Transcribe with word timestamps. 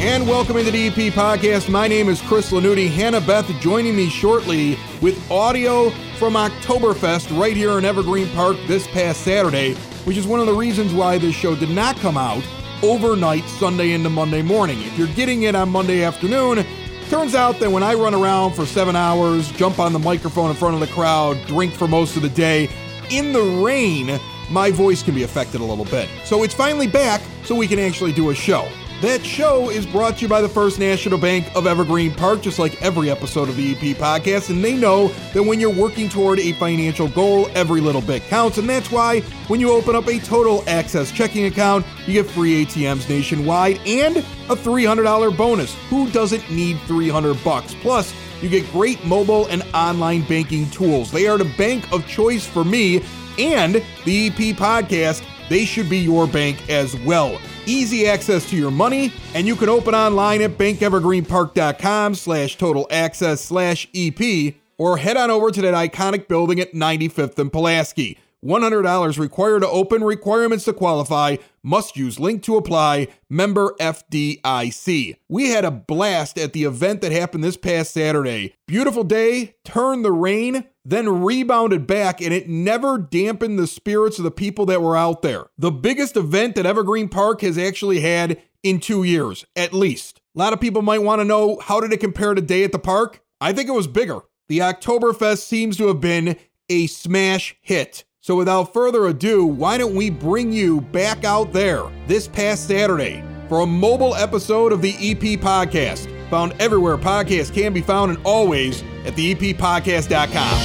And 0.00 0.28
welcome 0.28 0.56
into 0.56 0.70
the 0.70 0.86
EP 0.86 1.12
podcast. 1.12 1.68
My 1.68 1.88
name 1.88 2.08
is 2.08 2.22
Chris 2.22 2.52
Lanuti. 2.52 2.88
Hannah 2.88 3.20
Beth 3.20 3.48
joining 3.60 3.96
me 3.96 4.08
shortly 4.08 4.78
with 5.02 5.28
audio 5.28 5.90
from 6.18 6.34
Oktoberfest 6.34 7.36
right 7.36 7.56
here 7.56 7.78
in 7.78 7.84
Evergreen 7.84 8.28
Park 8.28 8.56
this 8.68 8.86
past 8.86 9.22
Saturday, 9.22 9.74
which 10.04 10.16
is 10.16 10.24
one 10.24 10.38
of 10.38 10.46
the 10.46 10.54
reasons 10.54 10.94
why 10.94 11.18
this 11.18 11.34
show 11.34 11.56
did 11.56 11.70
not 11.70 11.96
come 11.96 12.16
out 12.16 12.44
overnight 12.84 13.42
Sunday 13.46 13.90
into 13.90 14.08
Monday 14.08 14.40
morning. 14.40 14.80
If 14.82 14.96
you're 14.96 15.08
getting 15.08 15.42
it 15.42 15.56
on 15.56 15.68
Monday 15.68 16.04
afternoon, 16.04 16.64
turns 17.10 17.34
out 17.34 17.58
that 17.58 17.68
when 17.68 17.82
I 17.82 17.94
run 17.94 18.14
around 18.14 18.52
for 18.52 18.66
seven 18.66 18.94
hours, 18.94 19.50
jump 19.50 19.80
on 19.80 19.92
the 19.92 19.98
microphone 19.98 20.48
in 20.50 20.56
front 20.56 20.74
of 20.74 20.80
the 20.80 20.94
crowd, 20.94 21.44
drink 21.48 21.74
for 21.74 21.88
most 21.88 22.14
of 22.14 22.22
the 22.22 22.28
day, 22.28 22.70
in 23.10 23.32
the 23.32 23.42
rain, 23.64 24.20
my 24.48 24.70
voice 24.70 25.02
can 25.02 25.16
be 25.16 25.24
affected 25.24 25.60
a 25.60 25.64
little 25.64 25.86
bit. 25.86 26.08
So 26.24 26.44
it's 26.44 26.54
finally 26.54 26.86
back 26.86 27.20
so 27.42 27.56
we 27.56 27.66
can 27.66 27.80
actually 27.80 28.12
do 28.12 28.30
a 28.30 28.34
show. 28.36 28.68
That 29.00 29.24
show 29.24 29.70
is 29.70 29.86
brought 29.86 30.16
to 30.16 30.22
you 30.22 30.28
by 30.28 30.40
the 30.40 30.48
First 30.48 30.80
National 30.80 31.18
Bank 31.18 31.54
of 31.54 31.68
Evergreen 31.68 32.12
Park, 32.12 32.42
just 32.42 32.58
like 32.58 32.82
every 32.82 33.08
episode 33.08 33.48
of 33.48 33.54
the 33.54 33.70
EP 33.70 33.96
podcast. 33.96 34.50
And 34.50 34.64
they 34.64 34.76
know 34.76 35.06
that 35.34 35.44
when 35.44 35.60
you're 35.60 35.72
working 35.72 36.08
toward 36.08 36.40
a 36.40 36.50
financial 36.54 37.06
goal, 37.06 37.48
every 37.54 37.80
little 37.80 38.00
bit 38.00 38.24
counts. 38.24 38.58
And 38.58 38.68
that's 38.68 38.90
why 38.90 39.20
when 39.46 39.60
you 39.60 39.70
open 39.70 39.94
up 39.94 40.08
a 40.08 40.18
total 40.18 40.64
access 40.68 41.12
checking 41.12 41.44
account, 41.44 41.86
you 42.08 42.14
get 42.14 42.28
free 42.28 42.64
ATMs 42.64 43.08
nationwide 43.08 43.78
and 43.86 44.16
a 44.16 44.56
$300 44.56 45.36
bonus. 45.36 45.76
Who 45.90 46.10
doesn't 46.10 46.50
need 46.50 46.80
300 46.88 47.38
bucks? 47.44 47.74
Plus, 47.74 48.12
you 48.42 48.48
get 48.48 48.68
great 48.72 49.04
mobile 49.04 49.46
and 49.46 49.62
online 49.74 50.22
banking 50.22 50.68
tools. 50.70 51.12
They 51.12 51.28
are 51.28 51.38
the 51.38 51.52
bank 51.56 51.88
of 51.92 52.04
choice 52.08 52.48
for 52.48 52.64
me 52.64 53.04
and 53.38 53.76
the 54.04 54.26
EP 54.26 54.56
podcast. 54.56 55.24
They 55.48 55.64
should 55.64 55.88
be 55.88 55.98
your 55.98 56.26
bank 56.26 56.68
as 56.68 56.96
well 56.96 57.38
easy 57.68 58.06
access 58.06 58.48
to 58.50 58.56
your 58.56 58.70
money, 58.70 59.12
and 59.34 59.46
you 59.46 59.54
can 59.54 59.68
open 59.68 59.94
online 59.94 60.42
at 60.42 60.52
bankevergreenpark.com 60.52 62.14
slash 62.14 62.56
total 62.56 62.86
access 62.90 63.40
slash 63.40 63.88
EP, 63.94 64.54
or 64.78 64.96
head 64.96 65.16
on 65.16 65.30
over 65.30 65.50
to 65.50 65.62
that 65.62 65.74
iconic 65.74 66.28
building 66.28 66.58
at 66.60 66.72
95th 66.72 67.38
and 67.38 67.52
Pulaski. 67.52 68.18
$100 68.44 69.18
required 69.18 69.60
to 69.60 69.68
open, 69.68 70.04
requirements 70.04 70.64
to 70.64 70.72
qualify, 70.72 71.36
must 71.62 71.96
use 71.96 72.20
link 72.20 72.42
to 72.44 72.56
apply, 72.56 73.08
member 73.28 73.74
FDIC. 73.80 75.16
We 75.28 75.50
had 75.50 75.64
a 75.64 75.70
blast 75.70 76.38
at 76.38 76.52
the 76.52 76.64
event 76.64 77.00
that 77.00 77.12
happened 77.12 77.44
this 77.44 77.56
past 77.56 77.92
Saturday. 77.92 78.54
Beautiful 78.66 79.04
day, 79.04 79.56
turned 79.64 80.04
the 80.04 80.12
rain, 80.12 80.64
then 80.84 81.22
rebounded 81.22 81.86
back, 81.86 82.20
and 82.22 82.32
it 82.32 82.48
never 82.48 82.98
dampened 82.98 83.58
the 83.58 83.66
spirits 83.66 84.18
of 84.18 84.24
the 84.24 84.30
people 84.30 84.66
that 84.66 84.82
were 84.82 84.96
out 84.96 85.22
there. 85.22 85.46
The 85.58 85.70
biggest 85.70 86.16
event 86.16 86.54
that 86.54 86.66
Evergreen 86.66 87.08
Park 87.08 87.42
has 87.42 87.58
actually 87.58 88.00
had 88.00 88.40
in 88.62 88.80
two 88.80 89.04
years, 89.04 89.44
at 89.54 89.72
least. 89.72 90.20
A 90.34 90.38
lot 90.38 90.52
of 90.52 90.60
people 90.60 90.82
might 90.82 91.02
want 91.02 91.20
to 91.20 91.24
know 91.24 91.58
how 91.62 91.80
did 91.80 91.92
it 91.92 92.00
compare 92.00 92.34
to 92.34 92.40
Day 92.40 92.64
at 92.64 92.72
the 92.72 92.78
Park? 92.78 93.20
I 93.40 93.52
think 93.52 93.68
it 93.68 93.72
was 93.72 93.86
bigger. 93.86 94.20
The 94.48 94.60
Oktoberfest 94.60 95.38
seems 95.38 95.76
to 95.76 95.88
have 95.88 96.00
been 96.00 96.36
a 96.70 96.86
smash 96.86 97.56
hit. 97.60 98.04
So 98.28 98.36
without 98.36 98.74
further 98.74 99.06
ado, 99.06 99.46
why 99.46 99.78
don't 99.78 99.94
we 99.94 100.10
bring 100.10 100.52
you 100.52 100.82
back 100.82 101.24
out 101.24 101.50
there 101.50 101.84
this 102.06 102.28
past 102.28 102.68
Saturday 102.68 103.24
for 103.48 103.60
a 103.60 103.66
mobile 103.66 104.14
episode 104.14 104.70
of 104.70 104.82
the 104.82 104.90
EP 104.96 105.40
Podcast, 105.40 106.10
found 106.28 106.52
everywhere 106.60 106.98
podcasts 106.98 107.50
can 107.50 107.72
be 107.72 107.80
found 107.80 108.14
and 108.14 108.20
always 108.26 108.82
at 109.06 109.14
theeppodcast.com. 109.14 110.58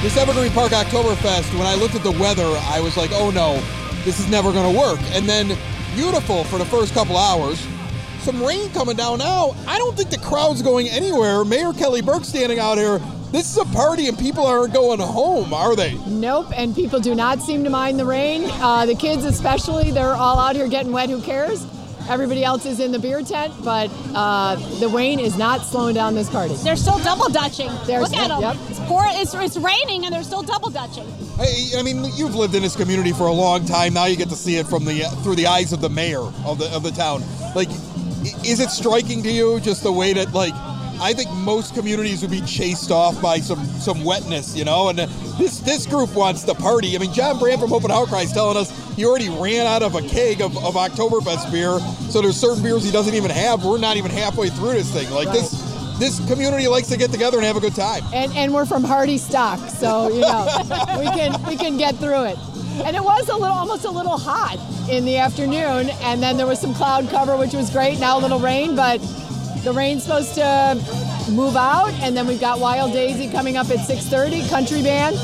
This 0.00 0.16
Evergreen 0.16 0.52
Park 0.52 0.72
Oktoberfest, 0.72 1.52
when 1.58 1.66
I 1.66 1.74
looked 1.74 1.96
at 1.96 2.02
the 2.02 2.12
weather, 2.12 2.50
I 2.70 2.80
was 2.80 2.96
like, 2.96 3.10
oh 3.12 3.28
no, 3.28 3.60
this 4.04 4.20
is 4.20 4.30
never 4.30 4.52
going 4.52 4.72
to 4.72 4.80
work. 4.80 5.00
And 5.12 5.28
then 5.28 5.48
beautiful 5.94 6.44
for 6.44 6.56
the 6.56 6.64
first 6.64 6.94
couple 6.94 7.18
hours. 7.18 7.62
Some 8.20 8.42
rain 8.42 8.70
coming 8.70 8.96
down 8.96 9.18
now. 9.18 9.54
I 9.66 9.76
don't 9.76 9.94
think 9.94 10.08
the 10.08 10.16
crowd's 10.16 10.62
going 10.62 10.88
anywhere. 10.88 11.44
Mayor 11.44 11.74
Kelly 11.74 12.00
Burke 12.00 12.24
standing 12.24 12.58
out 12.58 12.78
here. 12.78 13.02
This 13.32 13.50
is 13.50 13.56
a 13.56 13.64
party 13.74 14.08
and 14.08 14.18
people 14.18 14.46
aren't 14.46 14.74
going 14.74 15.00
home, 15.00 15.54
are 15.54 15.74
they? 15.74 15.94
Nope, 16.06 16.48
and 16.54 16.74
people 16.74 17.00
do 17.00 17.14
not 17.14 17.40
seem 17.40 17.64
to 17.64 17.70
mind 17.70 17.98
the 17.98 18.04
rain. 18.04 18.44
Uh, 18.60 18.84
the 18.84 18.94
kids, 18.94 19.24
especially, 19.24 19.90
they're 19.90 20.12
all 20.12 20.38
out 20.38 20.54
here 20.54 20.68
getting 20.68 20.92
wet. 20.92 21.08
Who 21.08 21.20
cares? 21.22 21.66
Everybody 22.10 22.44
else 22.44 22.66
is 22.66 22.78
in 22.80 22.92
the 22.92 22.98
beer 22.98 23.22
tent, 23.22 23.54
but 23.64 23.88
uh, 24.14 24.56
the 24.80 24.88
rain 24.88 25.18
is 25.20 25.38
not 25.38 25.62
slowing 25.62 25.94
down 25.94 26.14
this 26.14 26.28
party. 26.28 26.54
They're 26.56 26.76
still 26.76 26.98
double 26.98 27.28
dutching. 27.30 27.70
There's- 27.86 28.10
Look 28.10 28.18
at 28.20 28.28
them. 28.28 28.40
yep. 28.42 28.56
It's, 28.68 28.80
pour, 28.80 29.04
it's, 29.06 29.32
it's 29.34 29.56
raining 29.56 30.04
and 30.04 30.12
they're 30.14 30.24
still 30.24 30.42
double 30.42 30.68
dutching. 30.68 31.06
Hey, 31.36 31.70
I 31.78 31.82
mean, 31.82 32.04
you've 32.16 32.34
lived 32.34 32.54
in 32.54 32.62
this 32.62 32.76
community 32.76 33.12
for 33.12 33.28
a 33.28 33.32
long 33.32 33.64
time. 33.64 33.94
Now 33.94 34.06
you 34.06 34.16
get 34.16 34.28
to 34.30 34.36
see 34.36 34.56
it 34.56 34.66
from 34.66 34.84
the 34.84 35.02
through 35.22 35.36
the 35.36 35.46
eyes 35.46 35.72
of 35.72 35.80
the 35.80 35.88
mayor 35.88 36.20
of 36.44 36.58
the 36.58 36.68
of 36.74 36.82
the 36.82 36.90
town. 36.90 37.22
Like, 37.54 37.68
is 38.44 38.60
it 38.60 38.68
striking 38.70 39.22
to 39.22 39.30
you 39.30 39.60
just 39.60 39.82
the 39.84 39.92
way 39.92 40.12
that 40.12 40.32
like? 40.34 40.52
I 41.02 41.12
think 41.12 41.32
most 41.32 41.74
communities 41.74 42.22
would 42.22 42.30
be 42.30 42.40
chased 42.42 42.92
off 42.92 43.20
by 43.20 43.40
some 43.40 43.64
some 43.80 44.04
wetness, 44.04 44.56
you 44.56 44.64
know. 44.64 44.88
And 44.88 44.98
this 44.98 45.58
this 45.58 45.84
group 45.84 46.14
wants 46.14 46.44
to 46.44 46.54
party. 46.54 46.94
I 46.94 46.98
mean, 47.00 47.12
John 47.12 47.40
Brand 47.40 47.60
from 47.60 47.72
Open 47.72 47.90
Outcry 47.90 48.20
is 48.20 48.32
telling 48.32 48.56
us 48.56 48.70
he 48.94 49.04
already 49.04 49.28
ran 49.28 49.66
out 49.66 49.82
of 49.82 49.96
a 49.96 50.02
keg 50.02 50.40
of, 50.40 50.56
of 50.58 50.74
Oktoberfest 50.74 51.50
beer. 51.50 51.80
So 52.08 52.22
there's 52.22 52.36
certain 52.36 52.62
beers 52.62 52.84
he 52.84 52.92
doesn't 52.92 53.14
even 53.14 53.32
have. 53.32 53.64
We're 53.64 53.78
not 53.78 53.96
even 53.96 54.12
halfway 54.12 54.48
through 54.48 54.74
this 54.74 54.92
thing. 54.92 55.10
Like 55.10 55.32
this 55.32 55.50
this 55.98 56.24
community 56.28 56.68
likes 56.68 56.88
to 56.88 56.96
get 56.96 57.10
together 57.10 57.36
and 57.36 57.46
have 57.46 57.56
a 57.56 57.60
good 57.60 57.74
time. 57.74 58.04
And 58.14 58.32
and 58.36 58.54
we're 58.54 58.66
from 58.66 58.84
Hardy 58.84 59.18
stock, 59.18 59.58
so 59.70 60.08
you 60.08 60.20
know 60.20 60.46
we 61.00 61.06
can 61.06 61.42
we 61.48 61.56
can 61.56 61.78
get 61.78 61.96
through 61.96 62.26
it. 62.26 62.38
And 62.84 62.94
it 62.94 63.02
was 63.02 63.28
a 63.28 63.36
little 63.36 63.56
almost 63.56 63.84
a 63.84 63.90
little 63.90 64.18
hot 64.18 64.56
in 64.88 65.04
the 65.04 65.16
afternoon, 65.16 65.90
and 66.00 66.22
then 66.22 66.36
there 66.36 66.46
was 66.46 66.60
some 66.60 66.74
cloud 66.74 67.08
cover, 67.08 67.36
which 67.36 67.54
was 67.54 67.70
great. 67.70 67.98
Now 67.98 68.18
a 68.18 68.20
little 68.20 68.38
rain, 68.38 68.76
but 68.76 69.00
the 69.64 69.72
rain's 69.72 70.02
supposed 70.04 70.34
to 70.34 70.74
move 71.30 71.56
out, 71.56 71.92
and 72.02 72.16
then 72.16 72.26
we've 72.26 72.40
got 72.40 72.58
Wild 72.60 72.92
Daisy 72.92 73.28
coming 73.30 73.56
up 73.56 73.70
at 73.70 73.78
6:30, 73.78 74.48
country 74.48 74.82
band, 74.82 75.16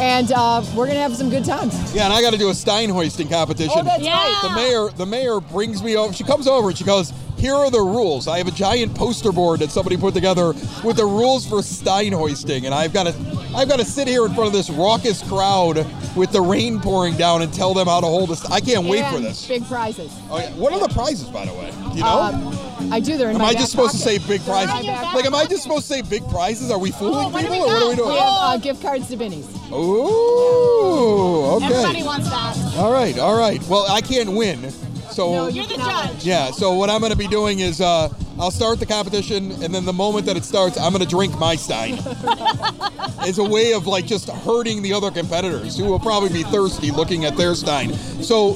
and 0.00 0.32
uh, 0.32 0.62
we're 0.74 0.86
gonna 0.86 0.98
have 1.00 1.14
some 1.16 1.28
good 1.30 1.44
times. 1.44 1.74
Yeah, 1.94 2.04
and 2.04 2.12
I 2.12 2.22
got 2.22 2.32
to 2.32 2.38
do 2.38 2.48
a 2.50 2.54
Stein 2.54 2.88
hoisting 2.88 3.28
competition. 3.28 3.72
Oh, 3.76 3.82
that's 3.82 4.02
Yeah. 4.02 4.14
right. 4.16 4.42
the 4.42 4.50
mayor 4.54 4.88
the 4.96 5.06
mayor 5.06 5.40
brings 5.40 5.82
me 5.82 5.96
over 5.96 6.12
she 6.12 6.24
comes 6.24 6.46
over 6.48 6.68
and 6.70 6.78
she 6.78 6.84
goes 6.84 7.12
here 7.36 7.54
are 7.54 7.70
the 7.72 7.80
rules 7.80 8.28
i 8.28 8.38
have 8.38 8.46
a 8.46 8.52
giant 8.52 8.94
poster 8.94 9.32
board 9.32 9.58
that 9.60 9.70
somebody 9.70 9.96
put 9.96 10.14
together 10.14 10.48
with 10.84 10.96
the 10.96 11.04
rules 11.04 11.44
for 11.46 11.60
stein 11.62 12.12
hoisting 12.12 12.66
and 12.66 12.74
i've 12.74 12.92
got 12.92 13.04
to 13.04 13.14
i've 13.56 13.68
got 13.68 13.78
to 13.80 13.84
sit 13.84 14.06
here 14.06 14.24
in 14.26 14.32
front 14.34 14.46
of 14.46 14.52
this 14.52 14.70
raucous 14.70 15.22
crowd 15.28 15.84
with 16.14 16.30
the 16.30 16.40
rain 16.40 16.78
pouring 16.80 17.16
down 17.16 17.42
and 17.42 17.52
tell 17.52 17.74
them 17.74 17.86
how 17.88 18.00
to 18.00 18.06
hold 18.06 18.30
this 18.30 18.44
i 18.46 18.60
can't 18.60 18.86
wait 18.86 19.04
for 19.06 19.16
And 19.16 19.24
this 19.24 19.46
Big 19.48 19.66
prizes. 19.66 20.12
oh, 20.30 20.38
yeah. 20.38 20.50
what 20.52 20.72
are 20.72 20.78
the 20.80 20.92
prizes 20.94 21.24
by 21.28 21.44
the 21.46 21.54
way 21.54 21.70
Do 21.90 21.98
you 21.98 22.04
know 22.04 22.20
Um, 22.20 22.58
I 22.90 23.00
do. 23.00 23.16
They're 23.18 23.28
in 23.30 23.36
am 23.36 23.42
my 23.42 23.48
i 23.48 23.52
just 23.54 23.70
supposed 23.70 23.92
to 23.92 23.98
say 23.98 24.18
pocket. 24.18 24.28
big 24.28 24.44
prizes 24.44 24.86
like 25.14 25.24
am 25.26 25.34
i 25.34 25.44
just 25.46 25.62
supposed 25.62 25.86
to 25.86 25.92
say 25.94 26.02
big 26.02 26.26
prizes 26.28 26.70
are 26.70 26.78
we 26.78 26.90
fooling 26.90 27.26
Oh, 27.26 27.28
what 27.28 27.42
people 27.42 27.56
we 27.58 27.62
or 27.62 27.66
what 27.66 27.82
are 27.82 27.88
we 27.90 27.96
doing 27.96 28.08
We 28.10 28.14
have 28.16 28.28
uh, 28.38 28.56
gift 28.58 28.82
cards 28.82 29.08
to 29.08 29.16
Binny's. 29.16 29.46
Ooh, 29.72 31.44
okay 31.56 31.66
Everybody 31.66 32.02
wants 32.02 32.28
that. 32.30 32.74
all 32.78 32.92
right 32.92 33.18
all 33.18 33.36
right 33.38 33.62
well 33.68 33.86
i 33.90 34.00
can't 34.00 34.32
win 34.32 34.70
so 35.10 35.30
No, 35.32 35.48
You're 35.48 35.66
the 35.66 35.74
judge. 35.76 36.24
Yeah, 36.24 36.50
so 36.52 36.72
what 36.72 36.88
I'm 36.88 37.00
going 37.00 37.12
to 37.12 37.18
be 37.18 37.26
doing 37.28 37.58
is 37.58 37.82
uh, 37.82 38.08
I'll 38.38 38.50
start 38.50 38.80
the 38.80 38.86
competition, 38.86 39.52
and 39.62 39.74
then 39.74 39.84
the 39.84 39.92
moment 39.92 40.24
that 40.24 40.38
it 40.38 40.44
starts, 40.44 40.78
I'm 40.78 40.90
going 40.90 41.04
to 41.04 41.08
drink 41.10 41.38
my 41.38 41.54
Stein. 41.54 41.98
As 43.20 43.36
a 43.38 43.44
way 43.44 43.74
of 43.74 43.86
like 43.86 44.06
just 44.06 44.30
hurting 44.30 44.80
the 44.80 44.94
other 44.94 45.10
competitors 45.10 45.76
who 45.76 45.84
will 45.84 45.98
probably 46.00 46.30
be 46.30 46.44
thirsty 46.44 46.90
looking 46.90 47.26
at 47.26 47.36
their 47.36 47.54
Stein. 47.54 47.92
So, 48.22 48.54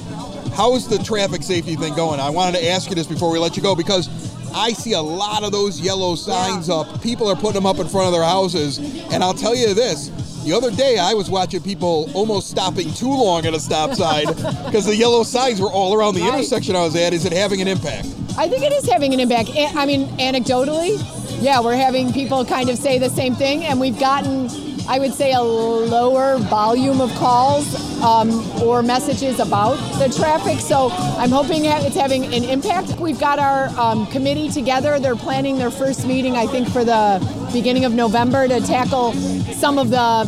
how's 0.56 0.88
the 0.88 0.98
traffic 0.98 1.42
safety 1.42 1.76
thing 1.76 1.94
going? 1.94 2.18
I 2.20 2.30
wanted 2.30 2.58
to 2.58 2.68
ask 2.68 2.88
you 2.88 2.94
this 2.96 3.06
before 3.06 3.30
we 3.30 3.38
let 3.38 3.56
you 3.56 3.62
go 3.62 3.74
because 3.76 4.08
I 4.54 4.72
see 4.72 4.92
a 4.94 5.00
lot 5.00 5.42
of 5.44 5.52
those 5.52 5.80
yellow 5.80 6.14
signs 6.14 6.70
up. 6.70 7.02
People 7.02 7.28
are 7.28 7.36
putting 7.36 7.54
them 7.54 7.66
up 7.66 7.78
in 7.78 7.86
front 7.88 8.06
of 8.06 8.12
their 8.12 8.24
houses, 8.24 8.78
and 9.12 9.22
I'll 9.22 9.34
tell 9.34 9.54
you 9.54 9.74
this. 9.74 10.08
The 10.44 10.52
other 10.52 10.70
day, 10.70 10.96
I 10.98 11.12
was 11.12 11.28
watching 11.28 11.60
people 11.60 12.08
almost 12.14 12.48
stopping 12.50 12.92
too 12.94 13.08
long 13.08 13.44
at 13.46 13.52
a 13.54 13.60
stop 13.60 13.94
sign 13.94 14.26
because 14.64 14.86
the 14.86 14.94
yellow 14.96 15.24
signs 15.24 15.60
were 15.60 15.70
all 15.70 15.92
around 15.94 16.14
the 16.14 16.22
Right. 16.22 16.34
intersection 16.34 16.74
I 16.76 16.82
was 16.84 16.94
at. 16.96 17.12
Is 17.12 17.24
it 17.24 17.32
having 17.32 17.60
an 17.60 17.68
impact? 17.68 18.06
I 18.38 18.48
think 18.48 18.62
it 18.62 18.72
is 18.72 18.88
having 18.88 19.12
an 19.12 19.20
impact. 19.20 19.50
I 19.56 19.84
mean, 19.86 20.06
anecdotally, 20.18 21.02
yeah, 21.42 21.60
we're 21.60 21.76
having 21.76 22.12
people 22.12 22.44
kind 22.44 22.70
of 22.70 22.78
say 22.78 22.98
the 22.98 23.10
same 23.10 23.34
thing, 23.34 23.64
and 23.64 23.80
we've 23.80 23.98
gotten, 23.98 24.48
I 24.88 24.98
would 24.98 25.14
say, 25.14 25.32
a 25.32 25.40
lower 25.40 26.38
volume 26.38 27.00
of 27.00 27.10
calls 27.14 28.00
um, 28.02 28.30
or 28.62 28.82
messages 28.82 29.40
about 29.40 29.76
the 29.98 30.12
traffic. 30.14 30.60
So 30.60 30.90
I'm 30.92 31.30
hoping 31.30 31.64
it's 31.64 31.96
having 31.96 32.24
an 32.32 32.44
impact. 32.44 32.98
We've 33.00 33.18
got 33.18 33.38
our 33.38 33.68
um, 33.78 34.06
committee 34.06 34.48
together. 34.48 34.98
They're 34.98 35.16
planning 35.16 35.58
their 35.58 35.70
first 35.70 36.06
meeting, 36.06 36.36
I 36.36 36.46
think, 36.46 36.68
for 36.68 36.84
the 36.84 37.20
beginning 37.52 37.84
of 37.84 37.92
November 37.92 38.48
to 38.48 38.60
tackle 38.60 39.12
some 39.54 39.78
of 39.78 39.90
the 39.90 40.26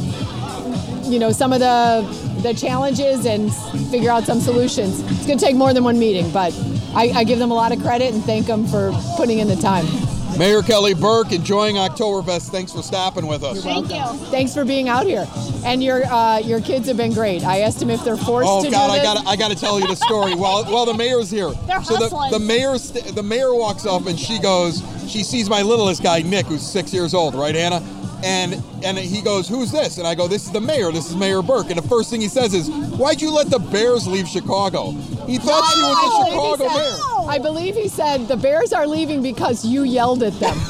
you 1.08 1.18
know, 1.18 1.32
some 1.32 1.52
of 1.52 1.60
the 1.60 2.28
the 2.42 2.54
challenges 2.54 3.26
and 3.26 3.52
figure 3.90 4.10
out 4.10 4.24
some 4.24 4.40
solutions. 4.40 5.00
It's 5.00 5.26
going 5.26 5.38
to 5.38 5.44
take 5.44 5.56
more 5.56 5.72
than 5.72 5.82
one 5.82 5.98
meeting, 5.98 6.30
but 6.30 6.54
I, 6.94 7.10
I 7.14 7.24
give 7.24 7.38
them 7.38 7.50
a 7.50 7.54
lot 7.54 7.72
of 7.72 7.80
credit 7.80 8.14
and 8.14 8.22
thank 8.24 8.46
them 8.46 8.66
for 8.66 8.92
putting 9.16 9.40
in 9.40 9.48
the 9.48 9.56
time. 9.56 9.86
Mayor 10.38 10.62
Kelly 10.62 10.94
Burke 10.94 11.32
enjoying 11.32 11.74
Oktoberfest. 11.74 12.50
Thanks 12.50 12.72
for 12.72 12.80
stopping 12.80 13.26
with 13.26 13.42
us. 13.42 13.62
Thank 13.64 13.90
you. 13.90 14.04
Thanks 14.28 14.54
for 14.54 14.64
being 14.64 14.88
out 14.88 15.04
here, 15.04 15.26
and 15.64 15.82
your 15.82 16.04
uh, 16.06 16.38
your 16.38 16.60
kids 16.60 16.86
have 16.86 16.96
been 16.96 17.12
great. 17.12 17.42
I 17.44 17.60
asked 17.60 17.80
them 17.80 17.90
if 17.90 18.04
they're 18.04 18.16
forced 18.16 18.48
Oh 18.48 18.62
to 18.62 18.70
God, 18.70 18.86
do 18.86 18.92
I 18.92 19.02
got 19.02 19.26
I 19.26 19.34
got 19.34 19.50
to 19.50 19.56
tell 19.56 19.80
you 19.80 19.88
the 19.88 19.96
story. 19.96 20.36
While 20.36 20.64
while 20.72 20.86
the 20.86 20.94
mayor's 20.94 21.28
here, 21.28 21.50
They're 21.66 21.82
so 21.82 21.94
the, 21.94 22.00
hustling. 22.08 22.30
the 22.30 22.38
mayor 22.38 22.78
st- 22.78 23.16
the 23.16 23.22
mayor 23.22 23.52
walks 23.52 23.84
up 23.84 24.06
and 24.06 24.18
she 24.18 24.38
goes, 24.38 24.80
she 25.08 25.24
sees 25.24 25.50
my 25.50 25.62
littlest 25.62 26.04
guy 26.04 26.22
Nick, 26.22 26.46
who's 26.46 26.62
six 26.64 26.94
years 26.94 27.14
old, 27.14 27.34
right, 27.34 27.56
Anna, 27.56 27.80
and 28.24 28.62
and 28.84 28.96
he 28.98 29.20
goes, 29.22 29.48
who's 29.48 29.70
this? 29.72 29.98
And 29.98 30.06
I 30.06 30.14
go, 30.14 30.28
this 30.28 30.46
is 30.46 30.52
the 30.52 30.60
mayor. 30.60 30.90
This 30.92 31.08
is 31.10 31.16
Mayor 31.16 31.42
Burke. 31.42 31.70
And 31.70 31.78
the 31.78 31.88
first 31.88 32.10
thing 32.10 32.20
he 32.20 32.28
says 32.28 32.54
is, 32.54 32.68
why'd 32.70 33.20
you 33.20 33.30
let 33.32 33.50
the 33.50 33.58
Bears 33.58 34.06
leave 34.06 34.28
Chicago? 34.28 34.90
He 35.26 35.38
thought 35.38 35.64
she 35.72 35.80
was 35.80 35.96
the 35.96 36.30
I 36.30 36.30
believe 36.30 36.56
Chicago 36.58 36.68
said- 36.68 36.76
mayor. 36.76 37.28
I 37.30 37.38
believe 37.38 37.74
he 37.74 37.88
said 37.88 38.26
the 38.28 38.36
Bears 38.36 38.72
are 38.72 38.86
leaving 38.86 39.22
because 39.22 39.64
you 39.64 39.82
yelled 39.82 40.22
at 40.22 40.32
them. 40.40 40.56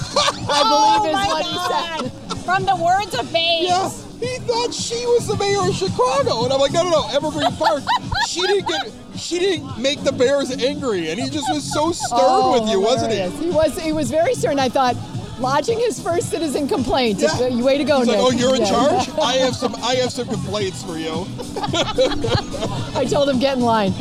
I 0.51 0.63
oh 0.65 1.01
believe 1.03 1.13
my 1.15 1.23
is 1.23 1.29
what 1.29 1.47
he 1.47 2.33
said. 2.35 2.39
From 2.45 2.65
the 2.65 2.75
words 2.77 3.15
of 3.15 3.31
babes. 3.33 3.69
Yeah, 3.69 3.91
he 4.19 4.39
thought 4.39 4.73
she 4.75 5.05
was 5.07 5.27
the 5.29 5.37
mayor 5.37 5.61
of 5.69 5.75
Chicago, 5.75 6.45
and 6.45 6.53
I'm 6.53 6.59
like, 6.59 6.73
no, 6.73 6.83
no, 6.83 6.91
no, 6.91 7.09
Evergreen 7.11 7.53
Park. 7.57 7.83
She 8.27 8.43
didn't 8.43 8.69
get, 8.69 8.93
she 9.17 9.39
didn't 9.39 9.79
make 9.81 10.03
the 10.03 10.13
Bears 10.13 10.51
angry, 10.51 11.11
and 11.11 11.19
he 11.19 11.31
just 11.31 11.51
was 11.51 11.65
so 11.73 11.93
stern 11.93 12.19
Oh, 12.21 12.61
with 12.61 12.71
you, 12.71 12.79
wasn't 12.81 13.13
he? 13.13 13.19
hilarious. 13.19 13.41
He 13.43 13.51
was. 13.51 13.79
He 13.81 13.93
was 13.93 14.11
very 14.11 14.35
stern. 14.35 14.59
I 14.59 14.69
thought, 14.69 14.97
lodging 15.41 15.79
his 15.79 16.01
first 16.01 16.31
citizen 16.31 16.67
complaint. 16.69 17.19
Yeah. 17.21 17.47
You 17.49 17.65
way 17.65 17.79
to 17.79 17.85
go, 17.85 17.99
He's 17.99 18.09
Nick. 18.09 18.17
like, 18.19 18.27
oh, 18.27 18.31
you're 18.37 18.55
in 18.57 18.63
Yeah. 18.63 18.69
charge. 18.71 19.09
I 19.23 19.33
have 19.35 19.55
some, 19.55 19.75
I 19.77 19.95
have 19.97 20.11
some 20.13 20.27
complaints 20.29 20.83
for 20.83 20.99
you. 20.99 21.27
I 22.97 23.05
told 23.09 23.29
him 23.29 23.39
get 23.39 23.57
in 23.57 23.63
line. 23.63 23.93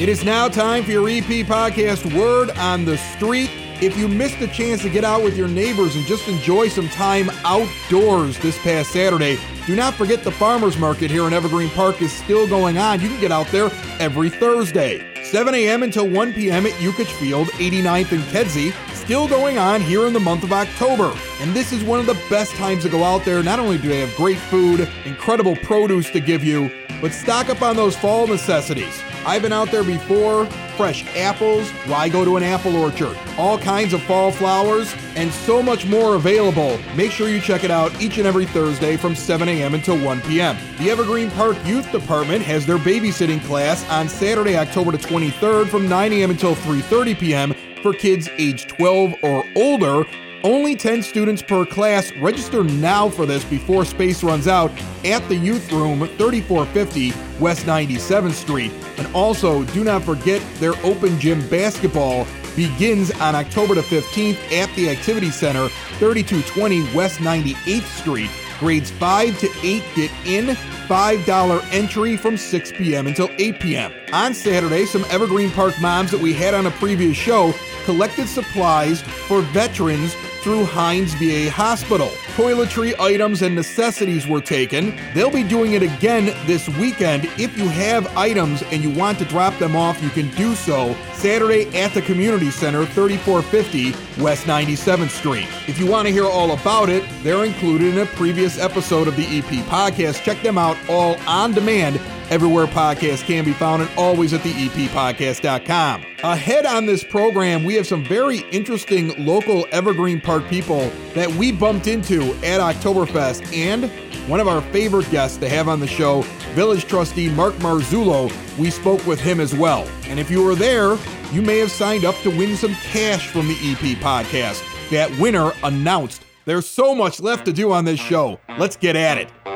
It 0.00 0.08
is 0.08 0.24
now 0.24 0.48
time 0.48 0.82
for 0.82 0.90
your 0.90 1.08
EP 1.08 1.22
podcast, 1.46 2.12
Word 2.18 2.50
on 2.58 2.84
the 2.84 2.96
Street. 2.98 3.50
If 3.82 3.96
you 3.96 4.06
missed 4.06 4.38
the 4.38 4.46
chance 4.46 4.80
to 4.82 4.88
get 4.88 5.02
out 5.02 5.24
with 5.24 5.36
your 5.36 5.48
neighbors 5.48 5.96
and 5.96 6.04
just 6.06 6.28
enjoy 6.28 6.68
some 6.68 6.88
time 6.90 7.28
outdoors 7.44 8.38
this 8.38 8.56
past 8.58 8.92
Saturday, 8.92 9.40
do 9.66 9.74
not 9.74 9.94
forget 9.94 10.22
the 10.22 10.30
farmers 10.30 10.78
market 10.78 11.10
here 11.10 11.26
in 11.26 11.32
Evergreen 11.32 11.68
Park 11.70 12.00
is 12.00 12.12
still 12.12 12.46
going 12.46 12.78
on. 12.78 13.00
You 13.00 13.08
can 13.08 13.20
get 13.20 13.32
out 13.32 13.48
there 13.48 13.72
every 13.98 14.30
Thursday. 14.30 15.04
7 15.24 15.52
a.m. 15.52 15.82
until 15.82 16.08
1 16.08 16.32
p.m. 16.32 16.64
at 16.64 16.72
Yukich 16.74 17.10
Field, 17.10 17.48
89th 17.48 18.12
and 18.12 18.22
Kedzie, 18.30 18.72
still 19.12 19.28
going 19.28 19.58
on 19.58 19.78
here 19.82 20.06
in 20.06 20.14
the 20.14 20.18
month 20.18 20.42
of 20.42 20.54
October. 20.54 21.14
And 21.40 21.52
this 21.52 21.70
is 21.70 21.84
one 21.84 22.00
of 22.00 22.06
the 22.06 22.18
best 22.30 22.52
times 22.52 22.82
to 22.84 22.88
go 22.88 23.04
out 23.04 23.26
there. 23.26 23.42
Not 23.42 23.58
only 23.58 23.76
do 23.76 23.86
they 23.88 24.00
have 24.00 24.16
great 24.16 24.38
food, 24.38 24.88
incredible 25.04 25.54
produce 25.56 26.08
to 26.12 26.20
give 26.20 26.42
you, 26.42 26.70
but 27.02 27.12
stock 27.12 27.50
up 27.50 27.60
on 27.60 27.76
those 27.76 27.94
fall 27.94 28.26
necessities. 28.26 29.02
I've 29.26 29.42
been 29.42 29.52
out 29.52 29.70
there 29.70 29.84
before. 29.84 30.46
Fresh 30.78 31.04
apples. 31.14 31.70
Why 31.84 32.08
go 32.08 32.24
to 32.24 32.38
an 32.38 32.42
apple 32.42 32.74
orchard? 32.74 33.14
All 33.36 33.58
kinds 33.58 33.92
of 33.92 34.02
fall 34.04 34.32
flowers 34.32 34.94
and 35.14 35.30
so 35.30 35.62
much 35.62 35.84
more 35.84 36.14
available. 36.14 36.78
Make 36.96 37.12
sure 37.12 37.28
you 37.28 37.38
check 37.38 37.64
it 37.64 37.70
out 37.70 37.92
each 38.00 38.16
and 38.16 38.26
every 38.26 38.46
Thursday 38.46 38.96
from 38.96 39.14
7 39.14 39.46
a.m. 39.46 39.74
until 39.74 40.02
1 40.02 40.22
p.m. 40.22 40.56
The 40.78 40.90
Evergreen 40.90 41.30
Park 41.32 41.58
Youth 41.66 41.92
Department 41.92 42.42
has 42.44 42.64
their 42.64 42.78
babysitting 42.78 43.44
class 43.44 43.86
on 43.90 44.08
Saturday, 44.08 44.56
October 44.56 44.90
the 44.92 44.96
23rd 44.96 45.68
from 45.68 45.86
9 45.86 46.12
a.m. 46.14 46.30
until 46.30 46.54
3:30 46.54 47.18
p.m. 47.18 47.54
for 47.82 47.92
kids 47.92 48.28
age 48.38 48.66
12 48.66 49.14
or 49.22 49.44
older. 49.56 50.04
Only 50.44 50.74
10 50.74 51.02
students 51.02 51.40
per 51.40 51.64
class. 51.64 52.12
Register 52.16 52.64
now 52.64 53.08
for 53.08 53.26
this 53.26 53.44
before 53.44 53.84
space 53.84 54.24
runs 54.24 54.48
out 54.48 54.72
at 55.04 55.26
the 55.28 55.36
Youth 55.36 55.70
Room, 55.70 56.00
3450 56.00 57.12
West 57.38 57.64
97th 57.66 58.32
Street. 58.32 58.72
And 58.98 59.06
also, 59.14 59.62
do 59.66 59.84
not 59.84 60.02
forget 60.02 60.42
their 60.54 60.74
open 60.84 61.18
gym 61.20 61.48
basketball 61.48 62.26
begins 62.56 63.12
on 63.20 63.34
October 63.34 63.74
the 63.74 63.82
15th 63.82 64.52
at 64.52 64.74
the 64.74 64.90
Activity 64.90 65.30
Center, 65.30 65.68
3220 65.98 66.94
West 66.94 67.20
98th 67.20 68.00
Street. 68.00 68.30
Grades 68.58 68.90
5 68.90 69.38
to 69.40 69.50
8 69.62 69.82
get 69.94 70.10
in. 70.24 70.56
$5 70.88 71.72
entry 71.72 72.16
from 72.16 72.36
6 72.36 72.72
p.m. 72.72 73.06
until 73.06 73.30
8 73.38 73.60
p.m. 73.60 73.92
On 74.12 74.34
Saturday, 74.34 74.84
some 74.84 75.04
Evergreen 75.08 75.50
Park 75.50 75.80
moms 75.80 76.10
that 76.10 76.20
we 76.20 76.34
had 76.34 76.52
on 76.52 76.66
a 76.66 76.70
previous 76.72 77.16
show 77.16 77.52
collected 77.84 78.28
supplies 78.28 79.02
for 79.02 79.42
veterans 79.42 80.14
through 80.42 80.64
Hines 80.64 81.14
VA 81.14 81.50
Hospital. 81.50 82.08
Toiletry 82.34 82.98
items 82.98 83.42
and 83.42 83.54
necessities 83.54 84.26
were 84.26 84.40
taken. 84.40 84.98
They'll 85.14 85.30
be 85.30 85.44
doing 85.44 85.74
it 85.74 85.82
again 85.82 86.34
this 86.46 86.68
weekend. 86.68 87.26
If 87.38 87.56
you 87.56 87.68
have 87.68 88.16
items 88.16 88.62
and 88.64 88.82
you 88.82 88.90
want 88.90 89.18
to 89.18 89.24
drop 89.24 89.56
them 89.58 89.76
off, 89.76 90.02
you 90.02 90.10
can 90.10 90.28
do 90.30 90.54
so 90.54 90.96
Saturday 91.12 91.68
at 91.78 91.94
the 91.94 92.02
Community 92.02 92.50
Center, 92.50 92.84
3450 92.84 94.22
West 94.22 94.46
97th 94.46 95.10
Street. 95.10 95.46
If 95.68 95.78
you 95.78 95.86
want 95.86 96.08
to 96.08 96.12
hear 96.12 96.26
all 96.26 96.52
about 96.52 96.88
it, 96.88 97.04
they're 97.22 97.44
included 97.44 97.94
in 97.94 97.98
a 98.00 98.06
previous 98.06 98.58
episode 98.58 99.06
of 99.06 99.16
the 99.16 99.26
EP 99.26 99.64
podcast. 99.66 100.24
Check 100.24 100.42
them 100.42 100.58
out 100.58 100.76
all 100.88 101.16
on 101.28 101.52
demand 101.52 102.00
everywhere 102.32 102.66
podcasts 102.66 103.22
can 103.22 103.44
be 103.44 103.52
found 103.52 103.82
and 103.82 103.90
always 103.98 104.32
at 104.32 104.42
the 104.42 104.48
E 104.48 104.70
eppodcast.com. 104.70 106.02
Ahead 106.24 106.64
on 106.64 106.86
this 106.86 107.04
program, 107.04 107.62
we 107.62 107.74
have 107.74 107.86
some 107.86 108.02
very 108.02 108.38
interesting 108.50 109.12
local 109.22 109.66
Evergreen 109.70 110.18
Park 110.18 110.48
people 110.48 110.90
that 111.12 111.30
we 111.34 111.52
bumped 111.52 111.88
into 111.88 112.32
at 112.36 112.58
Oktoberfest 112.58 113.54
and 113.54 113.90
one 114.30 114.40
of 114.40 114.48
our 114.48 114.62
favorite 114.72 115.10
guests 115.10 115.36
to 115.36 115.48
have 115.48 115.68
on 115.68 115.78
the 115.78 115.86
show, 115.86 116.22
village 116.54 116.86
trustee 116.86 117.28
Mark 117.28 117.52
Marzullo. 117.56 118.32
We 118.58 118.70
spoke 118.70 119.06
with 119.06 119.20
him 119.20 119.38
as 119.38 119.54
well. 119.54 119.86
And 120.04 120.18
if 120.18 120.30
you 120.30 120.42
were 120.42 120.54
there, 120.54 120.96
you 121.32 121.42
may 121.42 121.58
have 121.58 121.70
signed 121.70 122.06
up 122.06 122.14
to 122.22 122.30
win 122.30 122.56
some 122.56 122.74
cash 122.76 123.28
from 123.28 123.46
the 123.46 123.56
EP 123.56 123.98
podcast. 123.98 124.62
That 124.90 125.10
winner 125.18 125.52
announced. 125.64 126.24
There's 126.46 126.66
so 126.66 126.94
much 126.94 127.20
left 127.20 127.44
to 127.44 127.52
do 127.52 127.72
on 127.72 127.84
this 127.84 128.00
show. 128.00 128.40
Let's 128.58 128.76
get 128.76 128.96
at 128.96 129.18
it. 129.18 129.51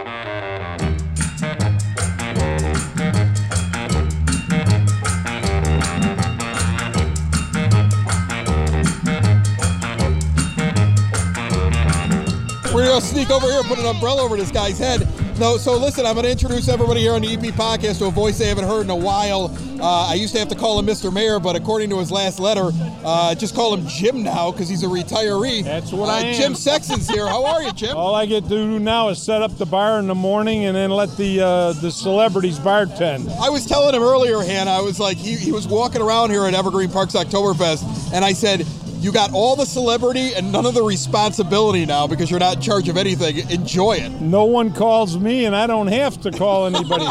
We're 12.77 12.85
gonna 12.85 13.01
sneak 13.01 13.31
over 13.31 13.47
here 13.47 13.61
and 13.61 13.67
put 13.67 13.79
an 13.79 13.87
umbrella 13.87 14.23
over 14.23 14.37
this 14.37 14.51
guy's 14.51 14.79
head. 14.79 15.09
No, 15.39 15.57
so 15.57 15.79
listen, 15.79 16.05
I'm 16.05 16.15
gonna 16.15 16.29
introduce 16.29 16.69
everybody 16.69 17.01
here 17.01 17.15
on 17.15 17.23
the 17.23 17.33
EP 17.33 17.41
podcast 17.55 18.01
to 18.01 18.05
a 18.05 18.11
voice 18.11 18.37
they 18.37 18.49
haven't 18.49 18.67
heard 18.67 18.83
in 18.83 18.91
a 18.91 18.97
while. 18.97 19.47
Uh, 19.81 20.11
I 20.11 20.13
used 20.13 20.35
to 20.35 20.39
have 20.41 20.49
to 20.49 20.55
call 20.55 20.79
him 20.79 20.85
Mr. 20.85 21.11
Mayor, 21.11 21.41
but 21.41 21.57
according 21.57 21.89
to 21.89 21.99
his 21.99 22.13
last 22.13 22.39
letter, 22.39 22.73
uh, 23.03 23.35
just 23.35 23.55
call 23.55 23.73
him 23.73 23.87
Jim 23.87 24.23
now 24.23 24.53
because 24.53 24.69
he's 24.69 24.83
a 24.83 24.87
retiree. 24.87 25.65
That's 25.65 25.91
what 25.91 26.11
uh, 26.11 26.13
I 26.13 26.21
am. 26.21 26.35
Jim 26.35 26.55
Sexton's 26.55 27.09
here. 27.09 27.27
How 27.27 27.47
are 27.47 27.63
you, 27.63 27.73
Jim? 27.73 27.97
All 27.97 28.15
I 28.15 28.27
get 28.27 28.43
to 28.43 28.51
do 28.51 28.79
now 28.79 29.09
is 29.09 29.23
set 29.23 29.41
up 29.41 29.57
the 29.57 29.65
bar 29.65 29.99
in 29.99 30.07
the 30.07 30.15
morning 30.15 30.67
and 30.67 30.77
then 30.77 30.91
let 30.91 31.17
the 31.17 31.41
uh, 31.41 31.73
the 31.73 31.91
celebrities 31.91 32.59
bartend. 32.59 33.35
I 33.41 33.49
was 33.49 33.65
telling 33.65 33.95
him 33.95 34.03
earlier, 34.03 34.41
Hannah, 34.41 34.73
I 34.73 34.83
was 34.83 35.01
like, 35.01 35.17
he, 35.17 35.35
he 35.35 35.51
was 35.51 35.67
walking 35.67 36.03
around 36.03 36.29
here 36.29 36.45
at 36.45 36.53
Evergreen 36.53 36.91
Parks 36.91 37.15
Oktoberfest, 37.15 38.13
and 38.13 38.23
I 38.23 38.35
said, 38.35 38.67
you 39.07 39.13
got 39.13 39.33
all 39.33 39.55
the 39.55 39.65
celebrity 39.65 40.35
and 40.35 40.51
none 40.51 40.67
of 40.67 40.75
the 40.75 40.83
responsibility 40.83 41.87
now 41.87 42.09
because 42.09 42.29
you're 42.29 42.41
not 42.41 42.57
in 42.57 42.61
charge 42.61 42.89
of 42.89 42.97
anything. 42.97 43.49
Enjoy 43.51 43.93
it. 43.93 44.11
No 44.21 44.47
one 44.47 44.73
calls 44.73 45.17
me, 45.17 45.45
and 45.45 45.55
I 45.55 45.69
don't 45.69 45.87
have 45.87 46.21
to 46.23 46.33
call 46.33 46.67
anybody 46.75 47.07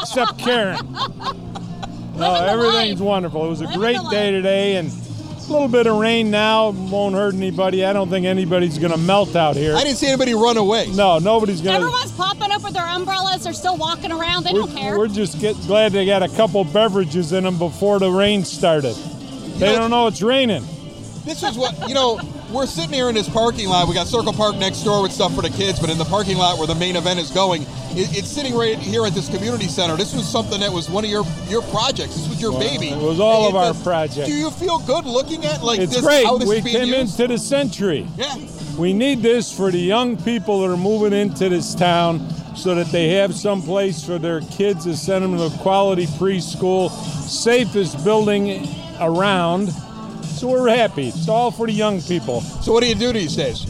except 0.00 0.38
Karen. 0.38 0.78
No, 2.16 2.34
everything's 2.34 3.00
life. 3.00 3.06
wonderful. 3.06 3.46
It 3.46 3.48
was 3.48 3.60
a 3.62 3.64
Living 3.64 3.78
great 3.80 3.96
day 4.10 4.26
life. 4.26 4.30
today, 4.32 4.76
and 4.76 4.90
a 4.90 5.50
little 5.50 5.68
bit 5.68 5.86
of 5.86 5.96
rain 5.96 6.30
now 6.30 6.68
won't 6.68 7.14
hurt 7.14 7.32
anybody. 7.34 7.82
I 7.82 7.94
don't 7.94 8.10
think 8.10 8.26
anybody's 8.26 8.76
going 8.78 8.92
to 8.92 8.98
melt 8.98 9.34
out 9.34 9.56
here. 9.56 9.74
I 9.74 9.84
didn't 9.84 9.96
see 9.96 10.08
anybody 10.08 10.34
run 10.34 10.58
away. 10.58 10.88
No, 10.92 11.18
nobody's 11.18 11.62
going 11.62 11.80
to. 11.80 11.86
Everyone's 11.86 12.12
popping 12.12 12.52
up 12.52 12.62
with 12.62 12.74
their 12.74 12.84
umbrellas. 12.84 13.44
They're 13.44 13.54
still 13.54 13.78
walking 13.78 14.12
around. 14.12 14.44
They 14.44 14.52
don't 14.52 14.70
care. 14.70 14.98
We're 14.98 15.08
just 15.08 15.40
get, 15.40 15.56
glad 15.66 15.92
they 15.92 16.04
got 16.04 16.22
a 16.22 16.28
couple 16.28 16.62
beverages 16.64 17.32
in 17.32 17.44
them 17.44 17.56
before 17.58 17.98
the 17.98 18.10
rain 18.10 18.44
started. 18.44 18.94
They 19.58 19.72
know- 19.72 19.78
don't 19.78 19.90
know 19.90 20.06
it's 20.06 20.20
raining. 20.20 20.64
This 21.30 21.44
is 21.44 21.56
what 21.56 21.88
you 21.88 21.94
know. 21.94 22.18
We're 22.50 22.66
sitting 22.66 22.92
here 22.92 23.08
in 23.08 23.14
this 23.14 23.28
parking 23.28 23.68
lot. 23.68 23.86
We 23.86 23.94
got 23.94 24.08
Circle 24.08 24.32
Park 24.32 24.56
next 24.56 24.82
door 24.82 25.00
with 25.02 25.12
stuff 25.12 25.32
for 25.32 25.42
the 25.42 25.50
kids, 25.50 25.78
but 25.78 25.88
in 25.88 25.96
the 25.98 26.04
parking 26.04 26.36
lot 26.36 26.58
where 26.58 26.66
the 26.66 26.74
main 26.74 26.96
event 26.96 27.20
is 27.20 27.30
going, 27.30 27.62
it, 27.62 28.18
it's 28.18 28.26
sitting 28.28 28.56
right 28.56 28.76
here 28.76 29.06
at 29.06 29.12
this 29.14 29.28
community 29.28 29.68
center. 29.68 29.96
This 29.96 30.12
was 30.12 30.28
something 30.28 30.58
that 30.58 30.72
was 30.72 30.90
one 30.90 31.04
of 31.04 31.10
your 31.10 31.24
your 31.46 31.62
projects. 31.70 32.16
This 32.16 32.28
was 32.28 32.42
your 32.42 32.58
baby. 32.58 32.88
it 32.88 32.98
was 33.00 33.20
all 33.20 33.48
of 33.48 33.54
our 33.54 33.72
projects. 33.84 34.26
Do 34.28 34.34
you 34.34 34.50
feel 34.50 34.80
good 34.80 35.04
looking 35.04 35.44
at 35.44 35.62
like 35.62 35.78
It's 35.78 35.92
this? 35.94 36.04
great. 36.04 36.26
How 36.26 36.36
this 36.38 36.48
We 36.48 36.62
came 36.62 36.88
used? 36.88 37.20
into 37.20 37.28
the 37.32 37.38
century. 37.38 38.08
yeah. 38.16 38.34
We 38.76 38.92
need 38.92 39.22
this 39.22 39.56
for 39.56 39.70
the 39.70 39.78
young 39.78 40.16
people 40.16 40.62
that 40.62 40.70
are 40.72 40.76
moving 40.76 41.12
into 41.12 41.48
this 41.48 41.76
town. 41.76 42.28
so 42.56 42.74
that 42.74 42.88
they 42.90 43.10
have 43.10 43.32
some 43.36 43.62
place 43.62 44.04
for 44.04 44.18
their 44.18 44.40
kids 44.40 44.82
to 44.84 44.96
send 44.96 45.22
them 45.24 45.36
to 45.36 45.44
a 45.44 45.50
quality 45.62 46.06
preschool, 46.06 46.90
safest 46.90 48.04
building 48.04 48.68
around. 48.98 49.70
So 50.30 50.48
we're 50.48 50.68
happy. 50.74 51.08
It's 51.08 51.28
all 51.28 51.50
for 51.50 51.66
the 51.66 51.72
young 51.72 52.00
people. 52.02 52.40
So 52.40 52.72
what 52.72 52.82
do 52.82 52.88
you 52.88 52.94
do 52.94 53.12
these 53.12 53.36
days? 53.36 53.60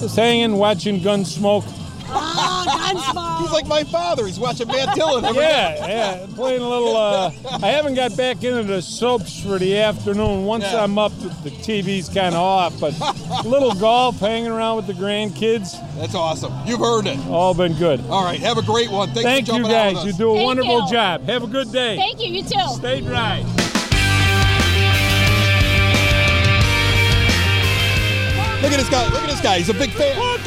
Just 0.00 0.16
hanging, 0.16 0.56
watching 0.56 1.00
Gunsmoke. 1.00 1.64
Oh, 2.08 2.64
Gunsmoke. 2.68 3.40
He's 3.40 3.50
like 3.50 3.66
my 3.66 3.82
father. 3.84 4.26
He's 4.26 4.38
watching 4.38 4.68
Matt 4.68 4.94
Dillon 4.94 5.24
every 5.24 5.42
Yeah, 5.42 5.86
yeah. 5.86 6.26
Playing 6.36 6.62
a 6.62 6.68
little. 6.68 6.96
Uh, 6.96 7.32
I 7.62 7.66
haven't 7.68 7.94
got 7.94 8.16
back 8.16 8.44
into 8.44 8.62
the 8.62 8.80
soaps 8.80 9.42
for 9.42 9.58
the 9.58 9.76
afternoon. 9.78 10.44
Once 10.44 10.64
Yeah. 10.64 10.84
I'm 10.84 10.98
up, 10.98 11.12
the 11.42 11.50
TV's 11.50 12.08
kind 12.08 12.34
of 12.34 12.40
off. 12.40 12.78
But 12.78 12.94
little 13.44 13.74
golf, 13.74 14.20
hanging 14.20 14.50
around 14.52 14.76
with 14.76 14.86
the 14.86 14.92
grandkids, 14.92 15.74
That's 15.98 16.14
awesome. 16.14 16.52
You've 16.64 16.78
heard 16.80 17.06
it. 17.08 17.18
all 17.28 17.54
been 17.54 17.74
good. 17.74 18.00
All 18.08 18.24
right, 18.24 18.38
have 18.40 18.56
a 18.58 18.62
great 18.62 18.90
one. 18.90 19.08
Thanks 19.08 19.22
Thank 19.22 19.46
for 19.48 19.54
you 19.54 19.58
jumping 19.62 19.74
out 19.76 19.94
guys. 19.94 20.04
with 20.04 20.12
You 20.14 20.18
do 20.18 20.30
a 20.30 20.34
Thank 20.36 20.46
wonderful 20.46 20.82
you. 20.86 20.90
job. 20.92 21.22
Have 21.24 21.42
a 21.42 21.48
good 21.48 21.72
day. 21.72 21.96
Thank 21.96 22.20
you. 22.20 22.28
You 22.32 22.42
too. 22.44 22.60
Stay 22.76 23.00
dry. 23.00 23.44
Look 28.62 28.72
at 28.72 28.78
this 28.78 28.88
guy. 28.90 29.04
Look 29.10 29.22
at 29.22 29.28
this 29.28 29.40
guy. 29.40 29.58
He's 29.58 29.68
a 29.68 29.74
big 29.74 29.90
fan. 29.90 30.18
Look 30.18 30.40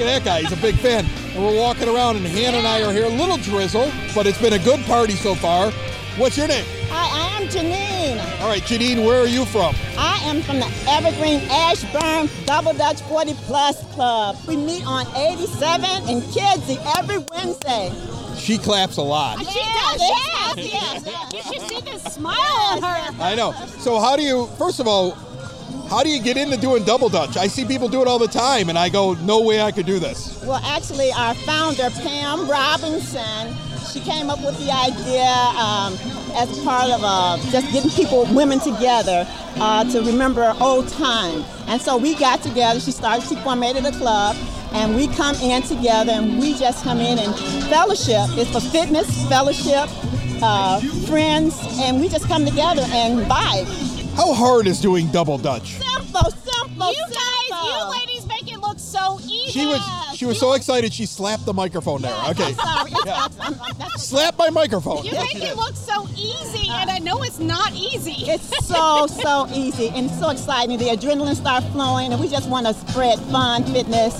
at 0.00 0.04
that 0.04 0.24
guy. 0.24 0.40
He's 0.40 0.52
a 0.52 0.56
big 0.56 0.74
fan. 0.76 1.04
And 1.34 1.44
we're 1.44 1.56
walking 1.56 1.88
around, 1.88 2.16
and 2.16 2.26
Hannah 2.26 2.58
and 2.58 2.66
I 2.66 2.82
are 2.82 2.92
here. 2.92 3.04
A 3.04 3.08
little 3.08 3.36
drizzle, 3.36 3.90
but 4.14 4.26
it's 4.26 4.40
been 4.40 4.54
a 4.54 4.58
good 4.58 4.80
party 4.86 5.14
so 5.14 5.34
far. 5.34 5.70
What's 6.16 6.36
your 6.38 6.46
name? 6.48 6.64
Hi, 6.90 7.36
I 7.38 7.42
am 7.42 7.48
Janine. 7.48 8.40
All 8.40 8.48
right, 8.48 8.62
Janine, 8.62 9.04
where 9.04 9.20
are 9.20 9.26
you 9.26 9.44
from? 9.44 9.74
I 9.98 10.18
am 10.24 10.42
from 10.42 10.60
the 10.60 10.70
Evergreen 10.88 11.40
Ashburn 11.50 12.28
Double 12.46 12.72
Dutch 12.72 13.00
40 13.02 13.34
Plus 13.46 13.82
Club. 13.94 14.36
We 14.46 14.56
meet 14.56 14.86
on 14.86 15.06
87 15.16 16.08
in 16.08 16.20
Kedzie 16.32 16.78
every 16.98 17.18
Wednesday. 17.18 17.90
She 18.38 18.58
claps 18.58 18.96
a 18.96 19.02
lot. 19.02 19.38
She 19.40 19.44
does. 19.44 20.00
yes, 20.00 20.54
She 20.54 20.62
yes, 20.72 21.02
does. 21.02 21.12
yes. 21.32 21.32
You 21.34 21.42
should 21.52 21.68
see 21.68 21.80
this 21.90 22.02
smile 22.14 22.36
on 22.70 22.82
her. 22.82 23.22
I 23.22 23.34
know. 23.34 23.52
So 23.80 23.98
how 24.00 24.14
do 24.16 24.22
you? 24.22 24.46
First 24.58 24.78
of 24.80 24.86
all, 24.86 25.16
how 25.94 26.02
do 26.02 26.08
you 26.08 26.20
get 26.20 26.36
into 26.36 26.56
doing 26.56 26.82
double 26.82 27.08
dutch? 27.08 27.36
I 27.36 27.46
see 27.46 27.64
people 27.64 27.88
do 27.88 28.02
it 28.02 28.08
all 28.08 28.18
the 28.18 28.26
time, 28.26 28.68
and 28.68 28.76
I 28.76 28.88
go, 28.88 29.14
no 29.14 29.40
way 29.40 29.62
I 29.62 29.70
could 29.70 29.86
do 29.86 30.00
this. 30.00 30.42
Well, 30.42 30.60
actually, 30.64 31.12
our 31.12 31.34
founder, 31.34 31.88
Pam 31.90 32.50
Robinson, 32.50 33.54
she 33.92 34.00
came 34.00 34.28
up 34.28 34.40
with 34.44 34.58
the 34.58 34.72
idea 34.72 35.22
um, 35.56 35.94
as 36.34 36.50
part 36.64 36.90
of 36.90 37.00
uh, 37.04 37.38
just 37.52 37.70
getting 37.72 37.92
people, 37.92 38.26
women 38.34 38.58
together 38.58 39.24
uh, 39.58 39.84
to 39.92 40.02
remember 40.02 40.52
old 40.58 40.88
times. 40.88 41.46
And 41.68 41.80
so 41.80 41.96
we 41.96 42.16
got 42.16 42.42
together. 42.42 42.80
She 42.80 42.90
started, 42.90 43.28
she 43.28 43.36
formatted 43.36 43.86
a 43.86 43.92
club, 43.92 44.34
and 44.72 44.96
we 44.96 45.06
come 45.06 45.36
in 45.36 45.62
together, 45.62 46.10
and 46.10 46.40
we 46.40 46.58
just 46.58 46.82
come 46.82 46.98
in 46.98 47.20
and 47.20 47.36
fellowship. 47.70 48.30
It's 48.30 48.50
for 48.50 48.58
fitness, 48.58 49.28
fellowship, 49.28 49.88
uh, 50.42 50.80
friends, 51.06 51.56
and 51.78 52.00
we 52.00 52.08
just 52.08 52.26
come 52.26 52.44
together 52.44 52.82
and 52.88 53.20
vibe. 53.30 53.83
How 54.16 54.32
hard 54.32 54.66
is 54.66 54.80
doing 54.80 55.08
double 55.08 55.38
dutch? 55.38 55.76
Simple, 55.78 56.30
simple, 56.30 56.92
You 56.92 57.04
guys, 57.06 57.64
you 57.64 57.90
ladies 58.00 58.26
make 58.26 58.50
it 58.52 58.58
look 58.60 58.78
so 58.78 59.18
easy. 59.24 59.50
She 59.52 59.66
was 59.66 59.80
she 60.14 60.26
was 60.26 60.38
so 60.38 60.52
excited 60.52 60.92
she 60.92 61.06
slapped 61.06 61.44
the 61.44 61.52
microphone 61.52 62.02
there. 62.02 62.14
Okay. 62.30 62.52
Sorry, 62.54 62.92
Yeah. 63.04 63.14
I'm- 63.22 63.32
I'm- 63.40 63.60
that's- 63.78 64.04
Slap 64.06 64.38
my 64.38 64.50
microphone. 64.50 65.04
You 65.04 65.12
Yes, 65.12 65.22
make 65.22 65.30
she 65.32 65.38
it 65.38 65.40
did. 65.48 65.56
look 65.56 65.74
so 65.76 66.06
easy, 66.16 66.68
and 66.70 66.90
I 66.90 66.98
know 66.98 67.22
it's 67.22 67.38
not 67.40 67.72
easy. 67.74 68.24
It's 68.30 68.66
so, 68.66 69.06
so 69.08 69.48
easy 69.52 69.88
and 69.88 70.08
so 70.10 70.30
exciting. 70.30 70.78
The 70.78 70.90
adrenaline 70.90 71.34
starts 71.36 71.66
flowing, 71.72 72.12
and 72.12 72.20
we 72.20 72.28
just 72.28 72.48
want 72.48 72.66
to 72.66 72.74
spread 72.74 73.18
fun, 73.32 73.64
fitness, 73.64 74.14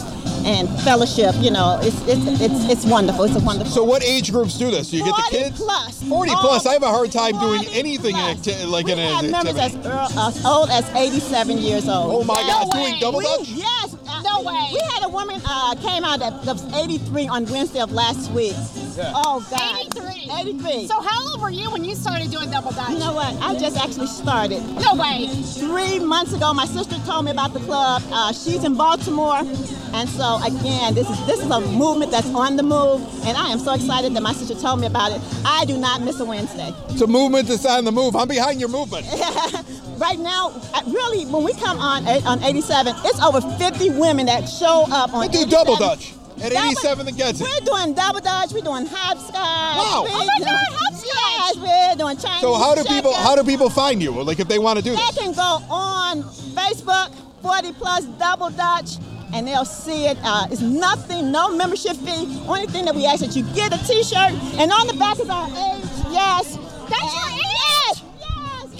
and 0.45 0.69
fellowship. 0.83 1.35
You 1.39 1.51
know, 1.51 1.79
it's 1.83 2.01
it's 2.07 2.41
it's, 2.41 2.71
it's 2.73 2.85
wonderful. 2.87 3.25
It's 3.25 3.37
a 3.37 3.41
wonderful. 3.41 3.73
So 3.73 3.85
what 3.85 4.03
age 4.05 4.31
groups 4.33 4.59
do 4.59 4.71
this? 4.71 4.91
Do 4.91 4.99
you 4.99 5.05
get 5.05 5.15
the 5.17 5.23
40 5.23 5.37
kids? 5.37 5.57
plus. 5.61 6.03
40 6.05 6.31
All 6.33 6.37
plus. 6.41 6.67
I 6.67 6.73
have 6.75 6.83
a 6.83 6.89
hard 6.89 7.11
time 7.13 7.39
doing 7.41 7.65
anything 7.73 8.15
plus. 8.15 8.39
acti- 8.49 8.65
like 8.67 8.87
we 8.87 8.93
in 8.93 8.99
have 8.99 9.25
an 9.25 9.31
members 9.31 9.55
as, 9.57 9.75
activity. 9.75 9.89
earl- 9.89 10.19
as 10.19 10.45
old 10.45 10.71
as 10.71 10.89
87 10.95 11.59
years 11.59 11.89
old. 11.89 12.13
Oh 12.15 12.25
my 12.25 12.41
No 12.43 12.47
God, 12.49 12.75
way. 12.75 12.83
doing 12.91 13.01
double 13.01 13.19
We- 13.19 13.25
dutch? 13.25 13.49
Yes. 13.49 13.95
uh, 14.09 14.23
No 14.23 14.43
way. 14.43 14.69
We 14.73 14.81
had 14.93 15.05
a 15.05 15.09
woman 15.09 15.41
uh, 15.45 15.75
came 15.77 16.05
out 16.05 16.19
that 16.21 16.43
that 16.45 16.53
was 16.55 16.73
83 16.75 17.29
on 17.29 17.47
Wednesday 17.47 17.81
of 17.81 17.93
last 17.93 18.31
week. 18.33 18.55
Yeah. 18.97 19.13
Oh 19.15 19.45
God. 19.51 19.81
83. 19.97 20.31
83. 20.41 20.87
So 20.87 21.01
how 21.01 21.31
old 21.31 21.41
were 21.43 21.51
you 21.51 21.71
when 21.71 21.85
you 21.85 21.95
started 21.95 22.31
doing 22.31 22.51
double 22.51 22.71
dutch? 22.71 22.91
you 22.91 22.99
know 22.99 23.13
what? 23.13 23.35
I 23.43 23.59
just 23.59 23.77
actually 23.77 24.07
started. 24.07 24.63
No 24.81 24.95
way. 24.95 25.27
Three 25.59 25.99
months 25.99 26.33
ago, 26.33 26.55
my 26.55 26.67
sister 26.67 26.97
told 27.07 27.25
me 27.25 27.31
about 27.31 27.53
the 27.55 27.61
club. 27.61 28.03
Uh, 28.11 28.33
she's 28.33 28.63
in 28.65 28.75
Baltimore, 28.77 29.39
and 29.39 30.09
so 30.09 30.39
again, 30.45 30.95
this 30.95 31.09
is 31.09 31.27
this 31.27 31.41
is 31.41 31.51
a 31.51 31.61
movement 31.61 32.11
that's 32.13 32.29
on 32.35 32.57
the 32.57 32.63
move, 32.63 33.01
and 33.27 33.37
I 33.37 33.49
am 33.49 33.59
so 33.59 33.75
excited 33.75 34.15
that 34.15 34.23
my 34.23 34.33
sister 34.33 34.55
told 34.55 34.81
me 34.81 34.87
about 34.87 35.13
it. 35.13 35.21
I 35.45 35.65
do 35.65 35.77
not 35.77 36.03
miss 36.03 36.21
a 36.21 36.25
Wednesday. 36.25 36.73
It's 36.91 37.01
a 37.01 37.07
movement 37.07 37.49
that's 37.49 37.67
on 37.67 37.85
the 37.85 37.93
move. 37.93 38.15
I'm 38.15 38.29
behind 38.29 38.61
your 38.61 38.69
movement. 38.69 39.07
right 39.99 40.19
now, 40.19 40.53
uh, 40.73 40.83
really, 40.87 41.27
when 41.27 41.43
we 41.43 41.53
come 41.55 41.79
on 41.79 42.07
on 42.07 42.43
87, 42.43 42.95
it's 43.05 43.21
over 43.21 43.41
50 43.41 43.91
women 43.91 44.27
that 44.27 44.49
show 44.49 44.85
up 44.91 45.13
on. 45.15 45.21
We 45.23 45.29
do 45.29 45.47
double 45.47 45.77
dutch. 45.77 46.15
At 46.43 46.53
87 46.53 47.07
that 47.07 47.17
gets 47.17 47.41
it. 47.41 47.45
We're 47.47 47.65
doing 47.65 47.95
double 47.95 48.21
dodge. 48.21 48.53
We're 48.53 48.61
doing 48.61 48.87
hopscotch. 48.87 49.33
Wow. 49.35 50.03
We're 50.05 50.11
Oh 50.11 50.27
my 50.27 50.37
doing- 50.39 50.49
God, 50.49 50.75
hopscotch. 50.81 51.11
Yes, 51.15 51.57
we're 51.57 51.97
doing 51.97 52.17
Chinese. 52.17 52.41
So 52.41 52.55
how 52.55 52.75
do 52.75 52.85
people 52.85 53.13
how 53.15 53.35
do 53.37 53.45
people 53.45 53.71
find 53.71 54.03
you? 54.03 54.11
Like 54.23 54.41
if 54.41 54.49
they 54.49 54.59
want 54.59 54.79
to 54.79 54.85
do 54.85 54.91
They 54.91 54.97
this? 54.97 55.19
can 55.19 55.33
go 55.33 55.63
on 55.71 56.23
Facebook, 56.55 57.13
40 57.43 57.73
plus 57.73 58.05
double 58.19 58.51
dodge. 58.51 58.99
and 59.33 59.49
they'll 59.49 59.65
see 59.65 60.07
it. 60.07 60.17
Uh, 60.23 60.47
it's 60.49 60.61
nothing, 60.61 61.33
no 61.33 61.51
membership 61.57 61.97
fee. 61.97 62.41
Only 62.47 62.67
thing 62.69 62.85
that 62.85 62.95
we 62.95 63.05
ask 63.05 63.19
that 63.19 63.35
you 63.35 63.43
get 63.53 63.73
a 63.75 63.79
T-shirt, 63.85 64.31
and 64.61 64.71
on 64.71 64.87
the 64.87 64.93
back 64.95 65.19
is 65.19 65.29
our 65.29 65.49
age. 65.49 65.83
Yes, 66.15 66.57
That's 66.89 67.15
your 67.19 67.31
age? 67.35 67.84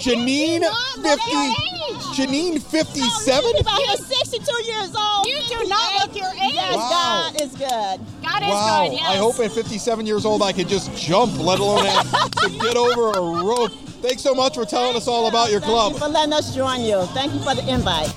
Yes, 0.05 1.19
yes. 1.27 2.05
Janine 2.15 2.21
50. 2.21 2.21
Janine 2.21 2.61
57? 2.61 3.43
these 3.51 3.57
people 3.57 3.75
here 3.75 3.97
62 3.97 4.63
years 4.63 4.95
old. 4.95 5.25
You 5.27 5.39
do 5.49 5.67
not 5.67 5.93
look 6.07 6.15
your 6.15 6.29
age. 6.31 6.53
Yes, 6.53 6.75
Wow. 6.75 7.29
God 7.31 7.41
is 7.41 7.51
good. 7.51 7.99
God 8.23 8.43
is 8.43 8.49
Wow. 8.49 8.83
good. 8.85 8.93
Yes. 8.93 9.03
I 9.07 9.15
hope 9.17 9.39
at 9.39 9.51
57 9.51 10.05
years 10.05 10.25
old 10.25 10.41
I 10.41 10.53
could 10.53 10.67
just 10.67 10.95
jump, 10.95 11.37
let 11.39 11.59
alone 11.59 11.85
have 11.85 12.31
to 12.31 12.49
get 12.49 12.77
over 12.77 13.11
a 13.11 13.43
rope. 13.43 13.71
Thanks 14.01 14.21
so 14.21 14.35
much 14.35 14.55
for 14.55 14.65
telling 14.65 14.95
us 14.95 15.07
all 15.07 15.27
about 15.27 15.49
your 15.51 15.59
Thank 15.59 15.71
club. 15.71 15.93
you 15.93 15.99
for 15.99 16.07
letting 16.07 16.33
us 16.33 16.53
join 16.55 16.81
you. 16.81 17.03
Thank 17.07 17.33
you 17.33 17.39
for 17.39 17.55
the 17.55 17.67
invite. 17.67 18.13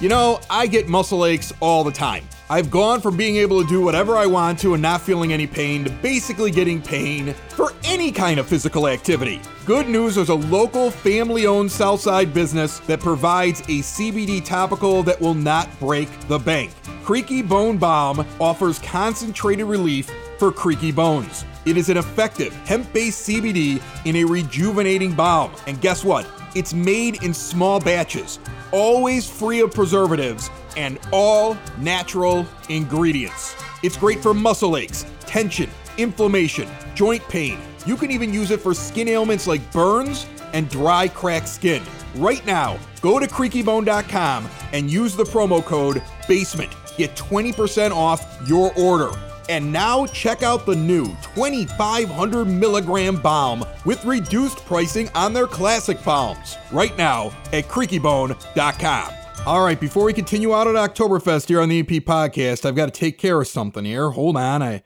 You 0.00 0.08
know, 0.10 0.40
I 0.50 0.66
get 0.66 0.88
muscle 0.88 1.24
aches 1.24 1.52
all 1.60 1.82
the 1.82 1.90
time. 1.92 2.24
I've 2.48 2.70
gone 2.70 3.00
from 3.00 3.16
being 3.16 3.36
able 3.36 3.60
to 3.60 3.68
do 3.68 3.82
whatever 3.82 4.16
I 4.16 4.26
want 4.26 4.60
to 4.60 4.74
and 4.74 4.82
not 4.82 5.00
feeling 5.00 5.32
any 5.32 5.48
pain 5.48 5.82
to 5.82 5.90
basically 5.90 6.52
getting 6.52 6.80
pain 6.80 7.34
for 7.48 7.72
any 7.82 8.12
kind 8.12 8.38
of 8.38 8.46
physical 8.46 8.86
activity. 8.86 9.40
Good 9.64 9.88
news 9.88 10.14
there's 10.14 10.28
a 10.28 10.34
local 10.34 10.92
family 10.92 11.48
owned 11.48 11.72
Southside 11.72 12.32
business 12.32 12.78
that 12.80 13.00
provides 13.00 13.62
a 13.62 13.82
CBD 13.82 14.44
topical 14.44 15.02
that 15.02 15.20
will 15.20 15.34
not 15.34 15.68
break 15.80 16.08
the 16.28 16.38
bank. 16.38 16.70
Creaky 17.02 17.42
Bone 17.42 17.78
Balm 17.78 18.24
offers 18.38 18.78
concentrated 18.78 19.66
relief 19.66 20.08
for 20.38 20.52
creaky 20.52 20.92
bones. 20.92 21.44
It 21.64 21.76
is 21.76 21.88
an 21.88 21.96
effective 21.96 22.54
hemp 22.64 22.92
based 22.92 23.28
CBD 23.28 23.82
in 24.04 24.14
a 24.14 24.24
rejuvenating 24.24 25.14
balm. 25.14 25.50
And 25.66 25.80
guess 25.80 26.04
what? 26.04 26.28
It's 26.54 26.72
made 26.72 27.24
in 27.24 27.34
small 27.34 27.80
batches, 27.80 28.38
always 28.70 29.28
free 29.28 29.60
of 29.60 29.72
preservatives, 29.72 30.48
and 30.76 30.98
all 31.12 31.56
natural 31.78 32.46
ingredients. 32.68 33.56
It's 33.82 33.96
great 33.96 34.20
for 34.20 34.34
muscle 34.34 34.76
aches, 34.76 35.06
tension, 35.20 35.70
inflammation, 35.98 36.68
joint 36.94 37.26
pain. 37.28 37.58
You 37.86 37.96
can 37.96 38.10
even 38.10 38.32
use 38.32 38.50
it 38.50 38.60
for 38.60 38.74
skin 38.74 39.08
ailments 39.08 39.46
like 39.46 39.72
burns 39.72 40.26
and 40.52 40.68
dry, 40.68 41.08
cracked 41.08 41.48
skin. 41.48 41.82
Right 42.16 42.44
now, 42.46 42.78
go 43.00 43.18
to 43.18 43.26
creakybone.com 43.26 44.48
and 44.72 44.90
use 44.90 45.14
the 45.16 45.24
promo 45.24 45.64
code 45.64 46.02
BASEMENT. 46.26 46.74
Get 46.96 47.14
20% 47.14 47.90
off 47.90 48.24
your 48.48 48.72
order. 48.76 49.10
And 49.48 49.70
now 49.70 50.06
check 50.06 50.42
out 50.42 50.66
the 50.66 50.74
new 50.74 51.06
2500 51.34 52.44
milligram 52.46 53.16
balm 53.16 53.64
with 53.84 54.04
reduced 54.04 54.64
pricing 54.66 55.08
on 55.14 55.32
their 55.32 55.46
classic 55.46 56.02
balms 56.02 56.56
right 56.72 56.96
now 56.98 57.26
at 57.52 57.68
creakybone.com. 57.68 59.25
All 59.46 59.62
right, 59.62 59.78
before 59.78 60.02
we 60.02 60.12
continue 60.12 60.52
out 60.52 60.66
at 60.66 60.74
Oktoberfest 60.74 61.46
here 61.46 61.60
on 61.60 61.68
the 61.68 61.78
EP 61.78 61.86
podcast, 61.86 62.64
I've 62.64 62.74
got 62.74 62.86
to 62.86 62.90
take 62.90 63.16
care 63.16 63.40
of 63.40 63.46
something 63.46 63.84
here. 63.84 64.10
Hold 64.10 64.36
on, 64.36 64.60
I 64.60 64.82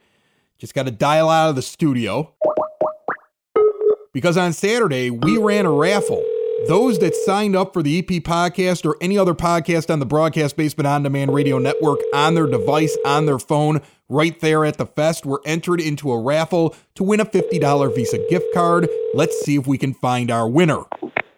just 0.59 0.75
got 0.75 0.85
to 0.85 0.91
dial 0.91 1.29
out 1.29 1.49
of 1.49 1.55
the 1.55 1.63
studio. 1.63 2.35
Because 4.13 4.37
on 4.37 4.53
Saturday, 4.53 5.09
we 5.09 5.39
ran 5.39 5.65
a 5.65 5.71
raffle. 5.71 6.23
Those 6.67 6.99
that 6.99 7.15
signed 7.15 7.55
up 7.55 7.73
for 7.73 7.81
the 7.81 7.97
EP 7.97 8.23
podcast 8.23 8.85
or 8.85 8.97
any 9.01 9.17
other 9.17 9.33
podcast 9.33 9.91
on 9.91 9.97
the 9.97 10.05
Broadcast 10.05 10.55
Basement 10.55 10.85
On 10.85 11.01
Demand 11.01 11.33
Radio 11.33 11.57
Network 11.57 11.97
on 12.13 12.35
their 12.35 12.45
device, 12.45 12.95
on 13.03 13.25
their 13.25 13.39
phone, 13.39 13.81
right 14.09 14.39
there 14.41 14.63
at 14.63 14.77
the 14.77 14.85
fest, 14.85 15.25
were 15.25 15.41
entered 15.43 15.81
into 15.81 16.11
a 16.11 16.21
raffle 16.21 16.75
to 16.93 17.03
win 17.03 17.19
a 17.19 17.25
$50 17.25 17.95
Visa 17.95 18.23
gift 18.29 18.53
card. 18.53 18.87
Let's 19.15 19.39
see 19.41 19.55
if 19.55 19.65
we 19.65 19.79
can 19.79 19.95
find 19.95 20.29
our 20.29 20.47
winner. 20.47 20.83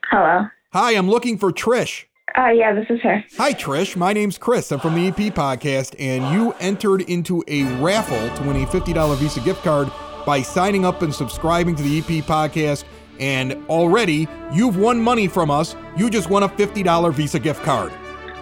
Hello. 0.08 0.48
Hi, 0.74 0.92
I'm 0.92 1.10
looking 1.10 1.38
for 1.38 1.54
Trish. 1.54 2.04
Uh, 2.38 2.50
yeah, 2.50 2.74
this 2.74 2.86
is 2.90 3.00
her. 3.02 3.24
Hi, 3.38 3.54
Trish. 3.54 3.96
My 3.96 4.14
name's 4.14 4.38
Chris. 4.38 4.72
I'm 4.72 4.80
from 4.80 4.96
the 4.96 5.08
EP 5.08 5.34
podcast, 5.34 5.94
and 6.00 6.34
you 6.34 6.54
entered 6.60 7.02
into 7.02 7.44
a 7.48 7.64
raffle 7.82 8.30
to 8.38 8.44
win 8.48 8.64
a 8.64 8.66
$50 8.66 9.18
Visa 9.18 9.40
gift 9.42 9.62
card 9.62 9.92
by 10.26 10.42
signing 10.42 10.86
up 10.86 11.02
and 11.02 11.14
subscribing 11.14 11.76
to 11.76 11.84
the 11.84 12.00
EP 12.00 12.24
podcast. 12.26 12.86
And 13.20 13.54
already, 13.70 14.28
you've 14.52 14.78
won 14.78 15.00
money 15.00 15.28
from 15.28 15.52
us. 15.52 15.76
You 15.96 16.10
just 16.10 16.30
won 16.30 16.44
a 16.44 16.50
$50 16.50 17.14
Visa 17.14 17.40
gift 17.40 17.62
card. 17.64 17.92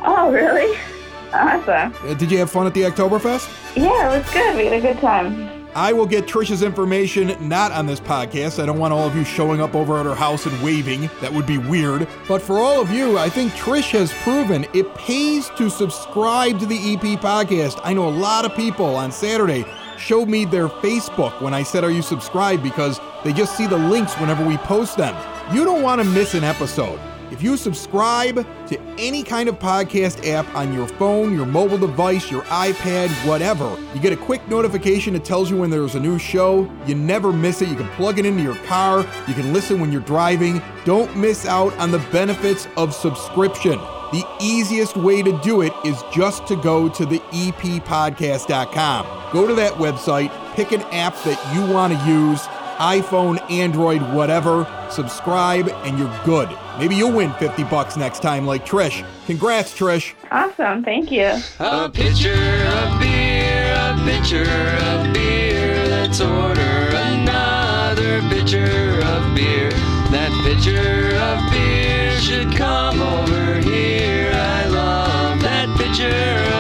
Oh, 0.05 0.31
really? 0.31 0.77
Awesome. 1.33 1.95
Uh, 2.05 2.13
did 2.15 2.29
you 2.29 2.38
have 2.39 2.51
fun 2.51 2.67
at 2.67 2.73
the 2.73 2.81
Oktoberfest? 2.81 3.47
Yeah, 3.77 4.13
it 4.13 4.17
was 4.17 4.33
good. 4.33 4.57
We 4.57 4.65
had 4.65 4.73
a 4.73 4.81
good 4.81 5.00
time. 5.00 5.61
I 5.74 5.94
will 5.94 6.06
get 6.06 6.25
Trisha's 6.25 6.63
information 6.63 7.36
not 7.48 7.72
on 7.72 7.86
this 7.86 8.01
podcast. 8.01 8.62
I 8.62 8.66
don't 8.66 8.78
want 8.78 8.94
all 8.94 9.08
of 9.08 9.16
you 9.16 9.24
showing 9.24 9.62
up 9.62 9.74
over 9.74 9.98
at 9.98 10.06
her 10.06 10.16
house 10.16 10.46
and 10.46 10.62
waving. 10.62 11.10
That 11.22 11.32
would 11.32 11.46
be 11.46 11.58
weird. 11.58 12.10
But 12.28 12.42
for 12.42 12.58
all 12.58 12.82
of 12.82 12.92
you, 12.92 13.18
I 13.18 13.30
think 13.30 13.54
Trish 13.54 13.92
has 13.92 14.12
proven 14.24 14.66
it 14.74 14.94
pays 14.96 15.50
to 15.51 15.70
subscribe 15.70 16.60
to 16.60 16.66
the 16.66 16.75
EP 16.94 17.20
podcast. 17.22 17.80
I 17.86 17.94
know 17.94 18.08
a 18.08 18.10
lot 18.10 18.44
of 18.44 18.54
people 18.56 18.96
on 18.96 19.13
Saturday 19.13 19.63
showed 19.98 20.28
me 20.28 20.44
their 20.44 20.68
Facebook 20.68 21.42
when 21.42 21.54
I 21.54 21.63
said, 21.63 21.86
Are 21.86 21.92
you 21.92 22.01
subscribed? 22.01 22.63
because 22.63 23.00
they 23.24 23.32
just 23.32 23.56
see 23.56 23.68
the 23.68 23.78
links 23.78 24.13
whenever 24.16 24.46
we 24.46 24.58
post 24.58 24.98
them. 24.98 25.16
You 25.56 25.63
don't 25.63 25.84
want 25.84 26.01
to 26.01 26.08
miss 26.08 26.34
an 26.34 26.44
episode. 26.44 27.00
If 27.31 27.41
you 27.41 27.55
subscribe 27.55 28.45
to 28.67 28.77
any 28.97 29.23
kind 29.23 29.47
of 29.47 29.57
podcast 29.57 30.27
app 30.27 30.53
on 30.53 30.73
your 30.73 30.85
phone, 30.85 31.33
your 31.33 31.45
mobile 31.45 31.77
device, 31.77 32.29
your 32.29 32.41
iPad, 32.43 33.07
whatever, 33.25 33.77
you 33.93 34.01
get 34.01 34.11
a 34.11 34.17
quick 34.17 34.45
notification 34.50 35.13
that 35.13 35.23
tells 35.23 35.50
you 35.50 35.55
when 35.55 35.69
there's 35.69 35.95
a 35.95 36.00
new 36.00 36.19
show. 36.19 36.69
You 36.85 36.95
never 36.95 37.31
miss 37.31 37.61
it. 37.61 37.69
You 37.69 37.77
can 37.77 37.88
plug 37.91 38.19
it 38.19 38.25
into 38.25 38.43
your 38.43 38.57
car, 38.65 39.07
you 39.29 39.33
can 39.33 39.53
listen 39.53 39.79
when 39.79 39.93
you're 39.93 40.01
driving. 40.01 40.61
Don't 40.83 41.15
miss 41.15 41.45
out 41.45 41.73
on 41.77 41.91
the 41.91 42.00
benefits 42.11 42.67
of 42.75 42.93
subscription. 42.93 43.79
The 44.11 44.25
easiest 44.41 44.97
way 44.97 45.23
to 45.23 45.39
do 45.39 45.61
it 45.61 45.71
is 45.85 46.03
just 46.13 46.45
to 46.47 46.57
go 46.57 46.89
to 46.89 47.05
the 47.05 47.19
eppodcast.com. 47.19 49.31
Go 49.31 49.47
to 49.47 49.53
that 49.53 49.71
website, 49.75 50.55
pick 50.55 50.73
an 50.73 50.81
app 50.91 51.15
that 51.23 51.55
you 51.55 51.65
want 51.73 51.93
to 51.93 52.05
use 52.05 52.45
iPhone, 52.81 53.39
Android, 53.51 54.01
whatever. 54.11 54.67
Subscribe 54.89 55.69
and 55.69 56.00
you're 56.00 56.21
good. 56.25 56.50
Maybe 56.81 56.95
you'll 56.95 57.11
win 57.11 57.31
50 57.33 57.65
bucks 57.65 57.95
next 57.95 58.23
time 58.23 58.47
like 58.47 58.65
Trish. 58.65 59.05
Congrats, 59.27 59.71
Trish. 59.71 60.15
Awesome. 60.31 60.83
Thank 60.83 61.11
you. 61.11 61.39
A 61.59 61.88
pitcher 61.88 62.33
of 62.33 63.00
beer, 63.00 63.71
a 63.77 63.93
pitcher 64.03 64.41
of 64.41 65.13
beer. 65.13 65.85
Let's 65.89 66.19
order 66.19 66.89
another 66.91 68.21
pitcher 68.29 68.65
of 68.65 69.35
beer. 69.35 69.69
That 70.09 70.31
pitcher 70.43 71.15
of 71.21 71.51
beer 71.51 72.19
should 72.19 72.51
come 72.57 73.00
over 73.00 73.59
here. 73.59 74.31
I 74.33 74.65
love 74.65 75.39
that 75.43 75.69
pitcher 75.77 76.09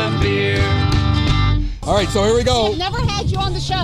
of 0.05 0.21
beer. 0.21 0.61
All 1.81 1.95
right, 1.95 2.07
so 2.09 2.23
here 2.23 2.35
we 2.35 2.43
go. 2.43 2.73
I've 2.73 2.77
never 2.77 3.00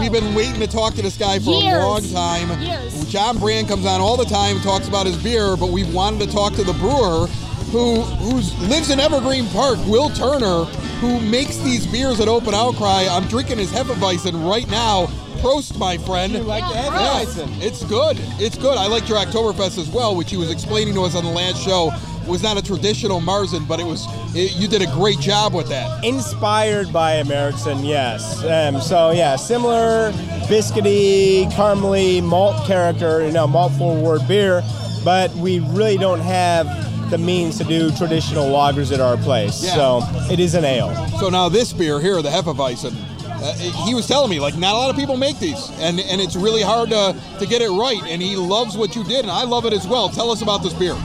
had 0.04 0.12
you 0.12 0.12
on 0.12 0.14
the 0.14 0.20
show. 0.20 0.24
We've 0.24 0.24
been 0.24 0.36
waiting 0.36 0.60
to 0.62 0.68
talk 0.68 0.94
to 0.96 1.02
this 1.02 1.18
guy 1.18 1.40
for 1.40 1.52
Years. 1.62 1.84
a 1.84 1.88
long 1.88 2.02
time. 2.10 2.62
Years. 2.62 3.06
John 3.06 3.38
Brand 3.38 3.68
comes 3.68 3.86
on 3.86 4.02
all 4.02 4.18
the 4.18 4.26
time, 4.26 4.60
talks 4.62 4.88
about 4.88 5.06
his 5.06 5.18
beer, 5.22 5.56
but 5.58 5.70
we've 5.70 5.94
wanted 5.94 6.28
to 6.28 6.34
talk 6.34 6.54
to 6.54 6.64
the 6.64 6.74
brewer 6.74 7.28
who 7.72 8.02
who's 8.02 8.58
lives 8.70 8.90
in 8.92 9.00
Evergreen 9.00 9.46
Park, 9.48 9.78
Wil 9.88 10.10
Turner, 10.12 10.64
who 11.02 11.20
makes 11.20 11.58
these 11.58 11.86
beers 11.88 12.20
at 12.20 12.28
Open 12.28 12.54
Outcry. 12.54 13.06
I'm 13.10 13.28
drinking 13.28 13.58
his 13.60 13.72
Hefeweizen 13.72 14.48
right 14.50 14.70
now. 14.70 15.08
Prost, 15.42 15.78
my 15.78 15.98
friend. 16.00 16.34
You 16.34 16.40
like 16.40 16.64
the 16.68 16.74
Yeah, 16.74 16.90
Hefeweizen? 17.24 17.62
it's 17.62 17.84
good. 17.84 18.18
It's 18.40 18.58
good. 18.58 18.76
I 18.78 18.88
liked 18.88 19.08
your 19.08 19.20
Oktoberfest 19.20 19.78
as 19.78 19.88
well, 19.90 20.16
which 20.16 20.32
he 20.32 20.38
was 20.38 20.50
explaining 20.50 20.94
to 20.96 21.04
us 21.04 21.14
on 21.16 21.24
the 21.24 21.30
last 21.30 21.62
show. 21.62 21.92
Was 22.28 22.44
not 22.44 22.58
a 22.58 22.62
traditional 22.62 23.22
Marzen, 23.22 23.66
but 23.68 23.80
it 23.80 23.86
was. 23.86 24.06
It, 24.36 24.56
you 24.58 24.68
did 24.68 24.82
a 24.82 24.88
great 24.88 25.20
job 25.20 25.54
with 25.54 25.70
that. 25.70 26.04
Inspired 26.04 26.92
by 26.92 27.14
American, 27.14 27.86
yes. 27.86 28.44
Um, 28.44 28.82
so 28.82 29.12
yeah, 29.12 29.38
similar 29.38 30.12
biscuity, 30.48 31.50
caramely 31.52 32.22
malt 32.22 32.66
character, 32.68 33.26
you 33.26 33.32
know, 33.32 33.48
malt 33.48 33.72
forward 33.74 34.28
beer, 34.28 34.62
but 35.06 35.34
we 35.36 35.60
really 35.60 35.98
don't 35.98 36.20
have 36.20 36.68
the 37.10 37.18
means 37.18 37.58
to 37.60 37.64
do 37.64 37.92
traditional 37.92 38.46
lagers 38.46 38.92
at 38.94 39.00
our 39.00 39.16
place. 39.18 39.64
Yeah. 39.64 39.76
So 39.76 40.02
it 40.32 40.40
is 40.42 40.54
an 40.54 40.66
ale. 40.66 40.94
So 41.20 41.30
now 41.30 41.48
this 41.48 41.72
beer 41.72 42.02
here, 42.02 42.22
the 42.22 42.30
Hefeweizen, 42.30 42.94
uh, 43.24 43.54
he 43.86 43.96
was 43.96 44.06
telling 44.08 44.30
me 44.30 44.40
like 44.40 44.58
not 44.58 44.74
a 44.74 44.78
lot 44.78 44.90
of 44.90 44.98
people 44.98 45.16
make 45.16 45.40
these, 45.40 45.70
and 45.80 46.00
and 46.00 46.20
it's 46.20 46.36
really 46.36 46.62
hard 46.62 46.90
to 46.90 47.16
to 47.40 47.46
get 47.46 47.62
it 47.62 47.70
right. 47.70 48.02
And 48.04 48.22
he 48.22 48.36
loves 48.36 48.76
what 48.76 48.96
you 48.96 49.04
did, 49.06 49.22
and 49.22 49.32
I 49.32 49.44
love 49.44 49.66
it 49.66 49.74
as 49.74 49.88
well. 49.88 50.10
Tell 50.10 50.30
us 50.32 50.42
about 50.42 50.64
this 50.64 50.74
beer. 50.74 50.96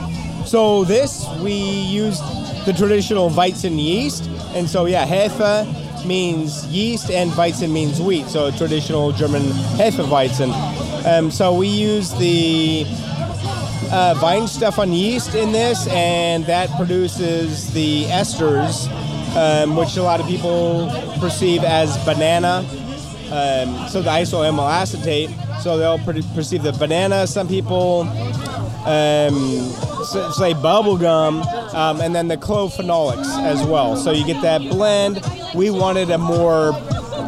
So 0.45 0.83
this 0.83 1.25
we 1.41 1.53
used 1.53 2.21
the 2.65 2.73
traditional 2.73 3.29
Weizen 3.29 3.81
yeast, 3.81 4.27
and 4.55 4.69
so 4.69 4.85
yeah, 4.85 5.05
Hefe 5.05 6.05
means 6.05 6.65
yeast 6.67 7.09
and 7.09 7.31
Weizen 7.31 7.71
means 7.71 8.01
wheat. 8.01 8.27
So 8.27 8.51
traditional 8.51 9.11
German 9.11 9.43
Hefeweizen. 9.77 10.51
Um, 11.05 11.31
so 11.31 11.53
we 11.53 11.67
use 11.67 12.11
the 12.13 12.85
uh, 13.91 14.15
Weihenstephan 14.19 14.97
yeast 14.97 15.35
in 15.35 15.51
this, 15.51 15.87
and 15.87 16.45
that 16.45 16.69
produces 16.77 17.71
the 17.73 18.05
esters, 18.05 18.87
um, 19.35 19.75
which 19.75 19.97
a 19.97 20.03
lot 20.03 20.19
of 20.19 20.27
people 20.27 20.89
perceive 21.19 21.63
as 21.63 21.97
banana. 22.05 22.65
Um, 23.31 23.87
so 23.89 24.01
the 24.01 24.09
isoamyl 24.09 24.69
acetate. 24.69 25.29
So 25.61 25.77
they'll 25.77 25.99
per- 25.99 26.21
perceive 26.35 26.63
the 26.63 26.73
banana. 26.73 27.25
Some 27.25 27.47
people 27.47 28.05
um, 28.85 29.33
say 30.33 30.53
bubble 30.53 30.97
gum, 30.97 31.41
um, 31.73 32.01
and 32.01 32.13
then 32.13 32.27
the 32.27 32.37
clove 32.37 32.73
phenolics 32.73 33.29
as 33.43 33.63
well. 33.63 33.95
So 33.95 34.11
you 34.11 34.25
get 34.25 34.41
that 34.41 34.61
blend. 34.61 35.21
We 35.55 35.69
wanted 35.69 36.09
a 36.11 36.17
more 36.17 36.73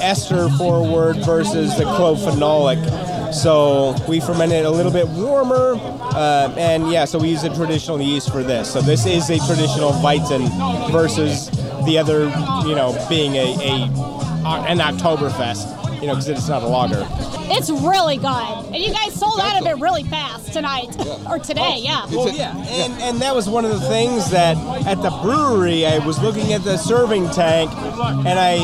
ester 0.01 0.49
forward 0.57 1.17
versus 1.25 1.75
the 1.77 1.83
clove 1.83 2.19
phenolic. 2.19 3.33
So 3.33 3.95
we 4.07 4.19
fermented 4.19 4.59
it 4.59 4.65
a 4.65 4.69
little 4.69 4.91
bit 4.91 5.07
warmer, 5.09 5.75
uh, 5.75 6.53
and 6.57 6.89
yeah, 6.89 7.05
so 7.05 7.19
we 7.19 7.29
use 7.29 7.43
a 7.43 7.53
traditional 7.53 8.01
yeast 8.01 8.31
for 8.31 8.43
this. 8.43 8.71
So 8.71 8.81
this 8.81 9.05
is 9.05 9.29
a 9.29 9.37
traditional 9.45 9.91
Weizen 9.91 10.47
versus 10.91 11.49
the 11.85 11.97
other, 11.97 12.25
you 12.67 12.75
know, 12.75 12.95
being 13.09 13.35
a, 13.35 13.55
a 13.55 14.25
an 14.45 14.77
Oktoberfest, 14.77 15.84
you 16.05 16.11
know, 16.11 16.13
because 16.13 16.29
it's 16.29 16.47
not 16.47 16.61
a 16.61 16.67
lager. 16.67 17.03
It's 17.49 17.71
really 17.71 18.17
good. 18.17 18.27
And 18.27 18.75
you 18.75 18.93
guys 18.93 19.11
sold 19.15 19.39
out 19.39 19.59
of 19.59 19.65
it 19.65 19.81
really 19.81 20.03
fast 20.03 20.53
tonight. 20.53 20.95
or 21.27 21.39
today, 21.39 21.61
oh, 21.77 21.81
yeah. 21.81 22.05
Well, 22.05 22.29
yeah, 22.29 22.55
and, 22.55 22.93
and 23.01 23.21
that 23.23 23.33
was 23.33 23.49
one 23.49 23.65
of 23.65 23.71
the 23.71 23.79
things 23.87 24.29
that 24.29 24.55
at 24.85 25.01
the 25.01 25.09
brewery 25.23 25.87
I 25.87 25.97
was 26.05 26.21
looking 26.21 26.53
at 26.53 26.63
the 26.63 26.77
serving 26.77 27.27
tank, 27.31 27.71
and 27.71 28.37
I 28.37 28.57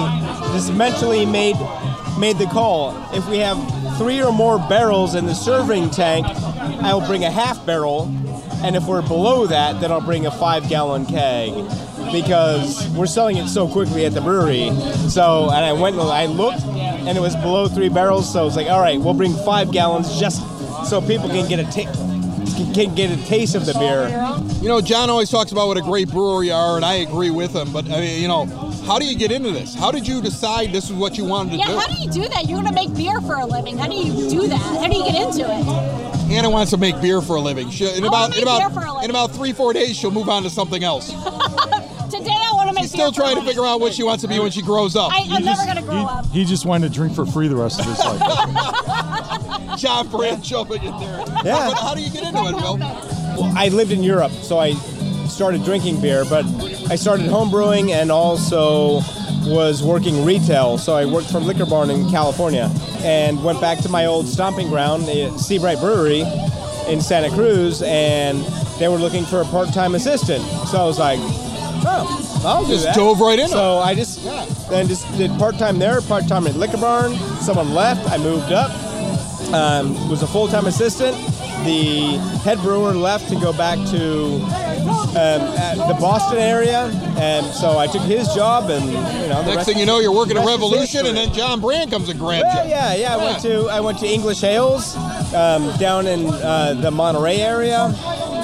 just 0.53 0.71
mentally 0.73 1.25
made 1.25 1.55
made 2.19 2.37
the 2.37 2.45
call. 2.45 2.95
If 3.11 3.27
we 3.27 3.39
have 3.39 3.57
three 3.97 4.21
or 4.21 4.31
more 4.31 4.59
barrels 4.59 5.15
in 5.15 5.25
the 5.25 5.33
serving 5.33 5.89
tank, 5.89 6.27
I 6.27 6.93
will 6.93 7.07
bring 7.07 7.23
a 7.23 7.31
half 7.31 7.65
barrel, 7.65 8.03
and 8.63 8.75
if 8.75 8.85
we're 8.85 9.01
below 9.01 9.47
that, 9.47 9.81
then 9.81 9.91
I'll 9.91 9.99
bring 9.99 10.27
a 10.27 10.31
five 10.31 10.69
gallon 10.69 11.07
keg. 11.07 11.53
Because 12.11 12.89
we're 12.89 13.05
selling 13.05 13.37
it 13.37 13.47
so 13.47 13.69
quickly 13.69 14.05
at 14.05 14.13
the 14.13 14.19
brewery. 14.19 14.69
So, 15.07 15.45
and 15.45 15.63
I 15.63 15.71
went 15.71 15.95
and 15.95 16.09
I 16.09 16.25
looked, 16.25 16.61
and 17.07 17.17
it 17.17 17.21
was 17.21 17.35
below 17.35 17.67
three 17.67 17.89
barrels. 17.89 18.31
So 18.31 18.45
it's 18.47 18.55
like, 18.55 18.67
all 18.67 18.79
right, 18.81 18.99
we'll 18.99 19.13
bring 19.13 19.33
five 19.33 19.71
gallons 19.71 20.19
just 20.19 20.41
so 20.89 21.01
people 21.01 21.29
can 21.29 21.47
get 21.47 21.59
a 21.59 21.63
ta- 21.65 21.91
can 22.73 22.93
get 22.95 23.11
a 23.11 23.17
taste 23.25 23.55
of 23.55 23.65
the 23.65 23.73
beer. 23.73 24.07
You 24.61 24.67
know, 24.67 24.81
John 24.81 25.09
always 25.09 25.29
talks 25.29 25.51
about 25.51 25.67
what 25.67 25.77
a 25.77 25.81
great 25.81 26.09
brewery 26.09 26.47
you 26.47 26.53
are, 26.53 26.75
and 26.75 26.85
I 26.85 26.95
agree 26.95 27.29
with 27.29 27.55
him. 27.55 27.71
But 27.71 27.85
I 27.85 27.99
mean, 27.99 28.21
you 28.21 28.27
know, 28.27 28.45
how 28.85 28.99
do 28.99 29.05
you 29.05 29.17
get 29.17 29.31
into 29.31 29.51
this? 29.51 29.75
How 29.75 29.91
did 29.91 30.07
you 30.07 30.21
decide 30.21 30.71
this 30.71 30.85
is 30.85 30.93
what 30.93 31.17
you 31.17 31.25
wanted 31.25 31.51
to 31.51 31.57
Yeah, 31.57 31.67
do? 31.67 31.71
Yeah, 31.73 31.79
how 31.79 31.87
do 31.87 32.01
you 32.01 32.09
do 32.11 32.27
that? 32.29 32.47
You're 32.47 32.61
going 32.61 32.73
to 32.73 32.73
make 32.73 32.93
beer 32.95 33.19
for 33.21 33.35
a 33.35 33.45
living. 33.45 33.77
How 33.77 33.87
do 33.87 33.95
you 33.95 34.29
do 34.29 34.47
that? 34.47 34.57
How 34.59 34.87
do 34.87 34.97
you 34.97 35.03
get 35.03 35.15
into 35.15 35.41
it? 35.41 35.63
Hannah 36.31 36.49
wants 36.49 36.71
to 36.71 36.77
make 36.77 36.99
beer 37.01 37.21
for 37.21 37.35
a 37.35 37.41
living. 37.41 37.69
She, 37.69 37.85
in 37.85 38.05
about 38.05 38.35
in 38.35 38.43
about 38.43 38.73
for 38.73 38.79
a 38.79 38.93
living. 38.93 39.03
in 39.05 39.09
about 39.09 39.31
three 39.31 39.53
four 39.53 39.73
days, 39.73 39.97
she'll 39.97 40.11
move 40.11 40.29
on 40.29 40.43
to 40.43 40.49
something 40.49 40.83
else. 40.83 41.11
still 43.01 43.11
beer 43.11 43.13
for 43.13 43.21
a 43.21 43.33
trying 43.33 43.41
to 43.41 43.47
figure 43.47 43.65
out 43.65 43.79
what 43.79 43.93
she 43.93 44.03
wants 44.03 44.21
to 44.23 44.27
be 44.27 44.39
when 44.39 44.51
she 44.51 44.61
grows 44.61 44.95
up. 44.95 45.11
I, 45.13 45.25
I'm 45.29 45.43
never 45.43 45.63
going 45.63 45.77
to 45.77 45.83
grow 45.83 46.05
up. 46.05 46.25
He 46.27 46.45
just 46.45 46.65
wanted 46.65 46.89
to 46.89 46.93
drink 46.93 47.15
for 47.15 47.25
free 47.25 47.47
the 47.47 47.55
rest 47.55 47.79
of 47.79 47.85
his 47.85 47.99
life. 47.99 49.77
John 49.77 50.07
Brand 50.09 50.43
jumping 50.43 50.83
in 50.83 50.97
there. 50.99 51.19
Yeah. 51.43 51.69
But 51.69 51.73
how 51.75 51.95
do 51.95 52.01
you 52.01 52.11
get 52.11 52.23
into 52.23 52.39
it, 52.39 52.55
Wil? 52.55 52.77
Well, 52.77 53.53
I 53.55 53.69
lived 53.69 53.91
in 53.91 54.03
Europe, 54.03 54.31
so 54.31 54.59
I 54.59 54.73
started 55.27 55.63
drinking 55.63 56.01
beer, 56.01 56.25
but 56.25 56.45
I 56.91 56.95
started 56.95 57.27
homebrewing 57.27 57.91
and 57.91 58.11
also 58.11 59.01
was 59.45 59.81
working 59.81 60.23
retail. 60.25 60.77
So 60.77 60.93
I 60.93 61.05
worked 61.05 61.31
for 61.31 61.39
Liquor 61.39 61.65
Barn 61.65 61.89
in 61.89 62.09
California 62.09 62.69
and 62.99 63.43
went 63.43 63.59
back 63.59 63.79
to 63.79 63.89
my 63.89 64.05
old 64.05 64.27
stomping 64.27 64.69
ground, 64.69 65.03
the 65.03 65.35
Seabright 65.37 65.79
Brewery 65.79 66.21
in 66.87 67.01
Santa 67.01 67.29
Cruz, 67.29 67.81
and 67.81 68.39
they 68.77 68.87
were 68.87 68.97
looking 68.97 69.25
for 69.25 69.41
a 69.41 69.45
part-time 69.45 69.95
assistant. 69.95 70.43
So 70.67 70.77
I 70.79 70.85
was 70.85 70.99
like, 70.99 71.19
oh, 71.21 72.20
I'll 72.43 72.65
do 72.65 72.71
Just 72.73 72.85
that. 72.85 72.95
dove 72.95 73.19
right 73.19 73.37
into 73.39 73.51
So 73.51 73.79
I 73.79 73.93
just 73.95 74.23
then 74.69 74.87
just 74.87 75.05
did 75.17 75.31
part-time 75.37 75.79
there, 75.79 76.01
part-time 76.01 76.47
at 76.47 76.55
Liquor 76.55 76.77
Barn. 76.77 77.13
Someone 77.41 77.73
left, 77.73 78.09
I 78.11 78.17
moved 78.17 78.51
up, 78.51 78.71
um, 79.53 80.09
was 80.09 80.23
a 80.23 80.27
full-time 80.27 80.65
assistant, 80.67 81.15
the 81.65 82.17
head 82.43 82.57
brewer 82.59 82.93
left 82.93 83.29
to 83.29 83.35
go 83.35 83.53
back 83.53 83.77
to 83.89 84.41
um, 85.11 85.41
at 85.57 85.75
the 85.75 85.95
Boston 85.99 86.39
area, 86.39 86.85
and 87.17 87.45
so 87.53 87.77
I 87.77 87.85
took 87.85 88.01
his 88.01 88.27
job, 88.33 88.69
and 88.71 88.83
you 88.85 89.27
know. 89.29 89.43
The 89.43 89.53
Next 89.55 89.65
thing 89.65 89.77
you 89.77 89.85
know, 89.85 89.99
you're 89.99 90.11
working 90.13 90.37
at 90.37 90.45
Revolution, 90.45 91.05
and 91.05 91.15
then 91.15 91.31
John 91.33 91.59
Brand 91.61 91.91
comes 91.91 92.09
and 92.09 92.19
grabs 92.19 92.45
Well, 92.45 92.65
you. 92.65 92.71
yeah, 92.71 92.95
yeah. 92.95 93.13
I 93.13 93.17
went 93.17 93.41
to 93.43 93.67
I 93.69 93.79
went 93.79 93.99
to 93.99 94.07
English 94.07 94.43
Ales 94.43 94.95
um, 95.35 95.71
down 95.77 96.07
in 96.07 96.25
uh, 96.27 96.73
the 96.81 96.89
Monterey 96.89 97.37
area, 97.41 97.93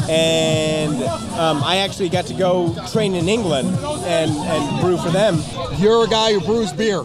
and 0.09 1.03
um, 1.37 1.63
I 1.63 1.77
actually 1.77 2.09
got 2.09 2.25
to 2.27 2.33
go 2.33 2.75
train 2.91 3.15
in 3.15 3.27
England 3.27 3.69
and, 4.05 4.31
and 4.31 4.81
brew 4.81 4.97
for 4.97 5.09
them. 5.09 5.39
You're 5.77 6.05
a 6.05 6.07
guy 6.07 6.33
who 6.33 6.41
brews 6.41 6.71
beer. 6.73 7.03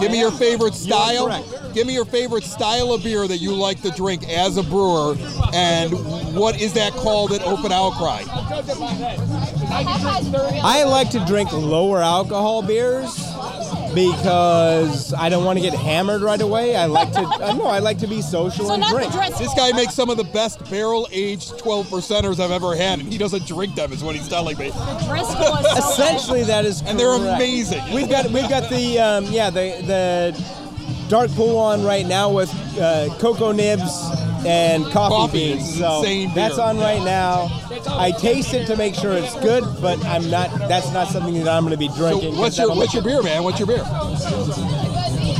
Give 0.00 0.12
me 0.12 0.20
your 0.20 0.30
favorite 0.30 0.74
style. 0.74 1.44
Give 1.74 1.86
me 1.86 1.94
your 1.94 2.04
favorite 2.04 2.44
style 2.44 2.92
of 2.92 3.02
beer 3.02 3.28
that 3.28 3.38
you 3.38 3.52
like 3.54 3.82
to 3.82 3.90
drink 3.90 4.28
as 4.28 4.56
a 4.56 4.62
brewer, 4.62 5.16
and 5.52 5.92
what 6.34 6.60
is 6.60 6.72
that 6.74 6.92
called 6.92 7.32
at 7.32 7.42
Open 7.42 7.72
Outcry? 7.72 8.22
I 10.62 10.84
like 10.84 11.10
to 11.10 11.24
drink 11.26 11.52
lower 11.52 12.00
alcohol 12.00 12.62
beers 12.62 13.27
because 13.98 15.12
I 15.12 15.28
don't 15.28 15.44
want 15.44 15.58
to 15.58 15.62
get 15.62 15.74
hammered 15.74 16.22
right 16.22 16.40
away. 16.40 16.76
I 16.76 16.86
like 16.86 17.12
to 17.12 17.20
uh, 17.20 17.52
no, 17.54 17.66
I 17.66 17.80
like 17.80 17.98
to 17.98 18.06
be 18.06 18.22
social 18.22 18.66
So 18.66 18.74
and 18.74 18.84
drink. 18.84 19.12
This 19.38 19.52
guy 19.54 19.72
makes 19.72 19.94
some 19.94 20.08
of 20.08 20.16
the 20.16 20.24
best 20.24 20.68
barrel-aged 20.70 21.58
12 21.58 21.86
percenters 21.88 22.38
I've 22.38 22.52
ever 22.52 22.76
had, 22.76 23.00
and 23.00 23.12
he 23.12 23.18
doesn't 23.18 23.46
drink 23.46 23.74
them, 23.74 23.92
is 23.92 24.04
what 24.04 24.14
he's 24.14 24.28
telling 24.28 24.56
me. 24.56 24.70
Driscoll 25.06 25.56
is 25.56 25.66
so 25.66 25.92
Essentially, 25.92 26.44
that 26.44 26.64
is 26.64 26.82
And 26.82 26.98
they're 26.98 27.14
amazing. 27.14 27.82
We've 27.92 28.08
got 28.08 28.30
we've 28.30 28.48
got 28.48 28.70
the 28.70 28.98
um, 29.00 29.24
yeah 29.26 29.50
the 29.50 29.82
the 29.84 31.08
dark 31.08 31.30
pool 31.32 31.56
on 31.56 31.82
right 31.84 32.06
now 32.06 32.30
with 32.30 32.52
uh, 32.78 33.08
cocoa 33.18 33.52
nibs 33.52 34.10
and 34.46 34.84
coffee, 34.84 35.14
Coffee 35.14 35.54
beans. 35.54 35.78
So 35.78 35.98
insane 35.98 36.32
that's 36.34 36.56
beer. 36.56 36.64
on 36.64 36.78
right 36.78 37.02
now. 37.02 37.48
I 37.88 38.12
taste 38.12 38.54
it 38.54 38.66
to 38.66 38.76
make 38.76 38.94
sure 38.94 39.12
it's 39.12 39.34
good, 39.40 39.64
but 39.80 40.04
I'm 40.04 40.28
not. 40.30 40.50
That's 40.68 40.92
not 40.92 41.08
something 41.08 41.34
that 41.34 41.48
I'm 41.48 41.64
going 41.64 41.72
to 41.72 41.78
be 41.78 41.88
So 41.88 42.18
what's 42.32 42.58
your 42.58 42.74
what's 42.74 42.94
your 42.94 43.02
beer, 43.02 43.22
man? 43.22 43.42
What's 43.44 43.58
your 43.58 43.68
beer? 43.68 43.84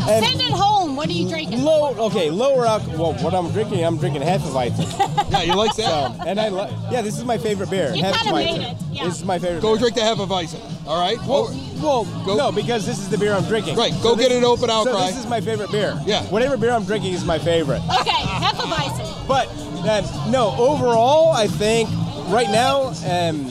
And 0.08 0.24
Send 0.24 0.40
it 0.40 0.50
home. 0.50 0.96
What 0.96 1.08
are 1.08 1.12
you 1.12 1.28
drinking? 1.28 1.62
low. 1.62 1.94
Okay, 2.06 2.30
lower 2.30 2.66
alcohol. 2.66 3.12
Well, 3.12 3.24
what 3.24 3.34
I'm 3.34 3.50
drinking, 3.52 3.84
I'm 3.84 3.98
drinking 3.98 4.22
Hefeweizen. 4.22 5.16
Yeah, 5.28 5.42
you 5.42 5.54
like 5.56 5.76
that? 5.76 6.16
So, 6.16 6.24
and 6.26 6.40
I 6.40 6.48
like. 6.48 6.72
Yeah, 6.90 7.02
this 7.02 7.18
is 7.18 7.24
my 7.24 7.37
favorite 7.37 7.68
beer. 7.68 7.94
You 7.94 8.02
kinda 8.02 8.32
made 8.32 8.62
it, 8.62 8.76
yeah. 8.90 9.04
This 9.04 9.18
is 9.18 9.24
my 9.24 9.38
favorite. 9.38 9.61
Go 9.61 9.72
beer. 9.74 9.80
drink 9.80 9.94
the 9.96 10.00
half 10.00 10.16
Hefeweizen. 10.16 10.87
All 10.87 10.98
right. 10.98 11.18
Well, 11.26 11.50
oh. 11.50 11.67
Well, 11.81 12.05
Go- 12.25 12.37
no, 12.37 12.53
because 12.53 12.85
this 12.87 12.99
is 12.99 13.09
the 13.09 13.19
beer 13.19 13.33
I'm 13.33 13.45
drinking. 13.45 13.77
Right, 13.77 13.93
go 14.03 14.14
this- 14.14 14.29
get 14.29 14.37
an 14.37 14.45
open 14.45 14.71
outcry. 14.71 14.93
So 14.93 15.07
this 15.07 15.19
is 15.19 15.27
my 15.27 15.41
favorite 15.41 15.71
beer. 15.71 15.99
Yeah. 16.07 16.23
Whatever 16.25 16.57
beer 16.57 16.71
I'm 16.73 16.85
drinking 16.85 17.12
is 17.14 17.25
my 17.25 17.38
favorite. 17.38 17.83
Okay, 18.01 18.11
Hefeweizen. 18.11 19.27
But 19.29 19.49
um, 19.88 20.31
no, 20.31 20.55
overall, 20.59 21.33
I 21.33 21.47
think 21.47 21.88
right 22.29 22.49
now, 22.51 22.88
um, 23.07 23.47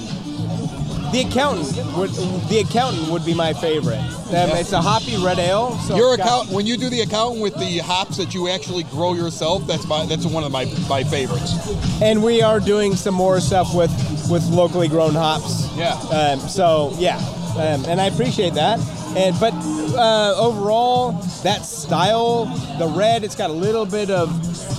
the 1.12 1.22
accountant 1.26 1.74
would 1.98 2.10
the 2.50 2.60
accountant 2.68 3.08
would 3.10 3.26
be 3.26 3.34
my 3.34 3.54
favorite. 3.54 3.98
Um, 4.28 4.50
It's 4.60 4.74
a 4.74 4.82
hoppy 4.82 5.16
red 5.24 5.40
ale. 5.40 5.78
So 5.88 5.96
Your 5.96 6.16
account 6.16 6.50
when 6.50 6.66
you 6.66 6.76
do 6.76 6.90
the 6.90 7.00
accountant 7.02 7.42
with 7.42 7.56
the 7.58 7.78
hops 7.78 8.18
that 8.18 8.34
you 8.34 8.50
actually 8.50 8.84
grow 8.84 9.14
yourself. 9.14 9.66
That's 9.68 9.88
my 9.88 10.06
that's 10.06 10.26
one 10.26 10.44
of 10.44 10.52
my 10.52 10.66
my 10.90 11.04
favorites. 11.06 11.54
and 12.02 12.22
we 12.22 12.42
are 12.42 12.60
doing 12.60 12.96
some 12.98 13.14
more 13.14 13.40
stuff 13.40 13.74
with 13.74 13.90
with 14.30 14.44
locally 14.50 14.90
grown 14.90 15.14
hops. 15.14 15.70
Yeah. 15.78 15.94
Um, 16.12 16.40
so 16.42 16.92
yeah, 16.98 17.20
um, 17.60 17.86
and 17.86 18.00
I 18.00 18.06
appreciate 18.06 18.54
that. 18.54 18.80
And 19.16 19.40
but 19.40 19.54
uh, 19.96 20.36
overall, 20.38 21.14
that 21.44 21.66
style, 21.66 22.46
the 22.78 22.88
red, 22.88 23.24
it's 23.24 23.36
got 23.36 23.50
a 23.50 23.54
little 23.54 23.86
bit 23.86 24.10
of 24.10 24.30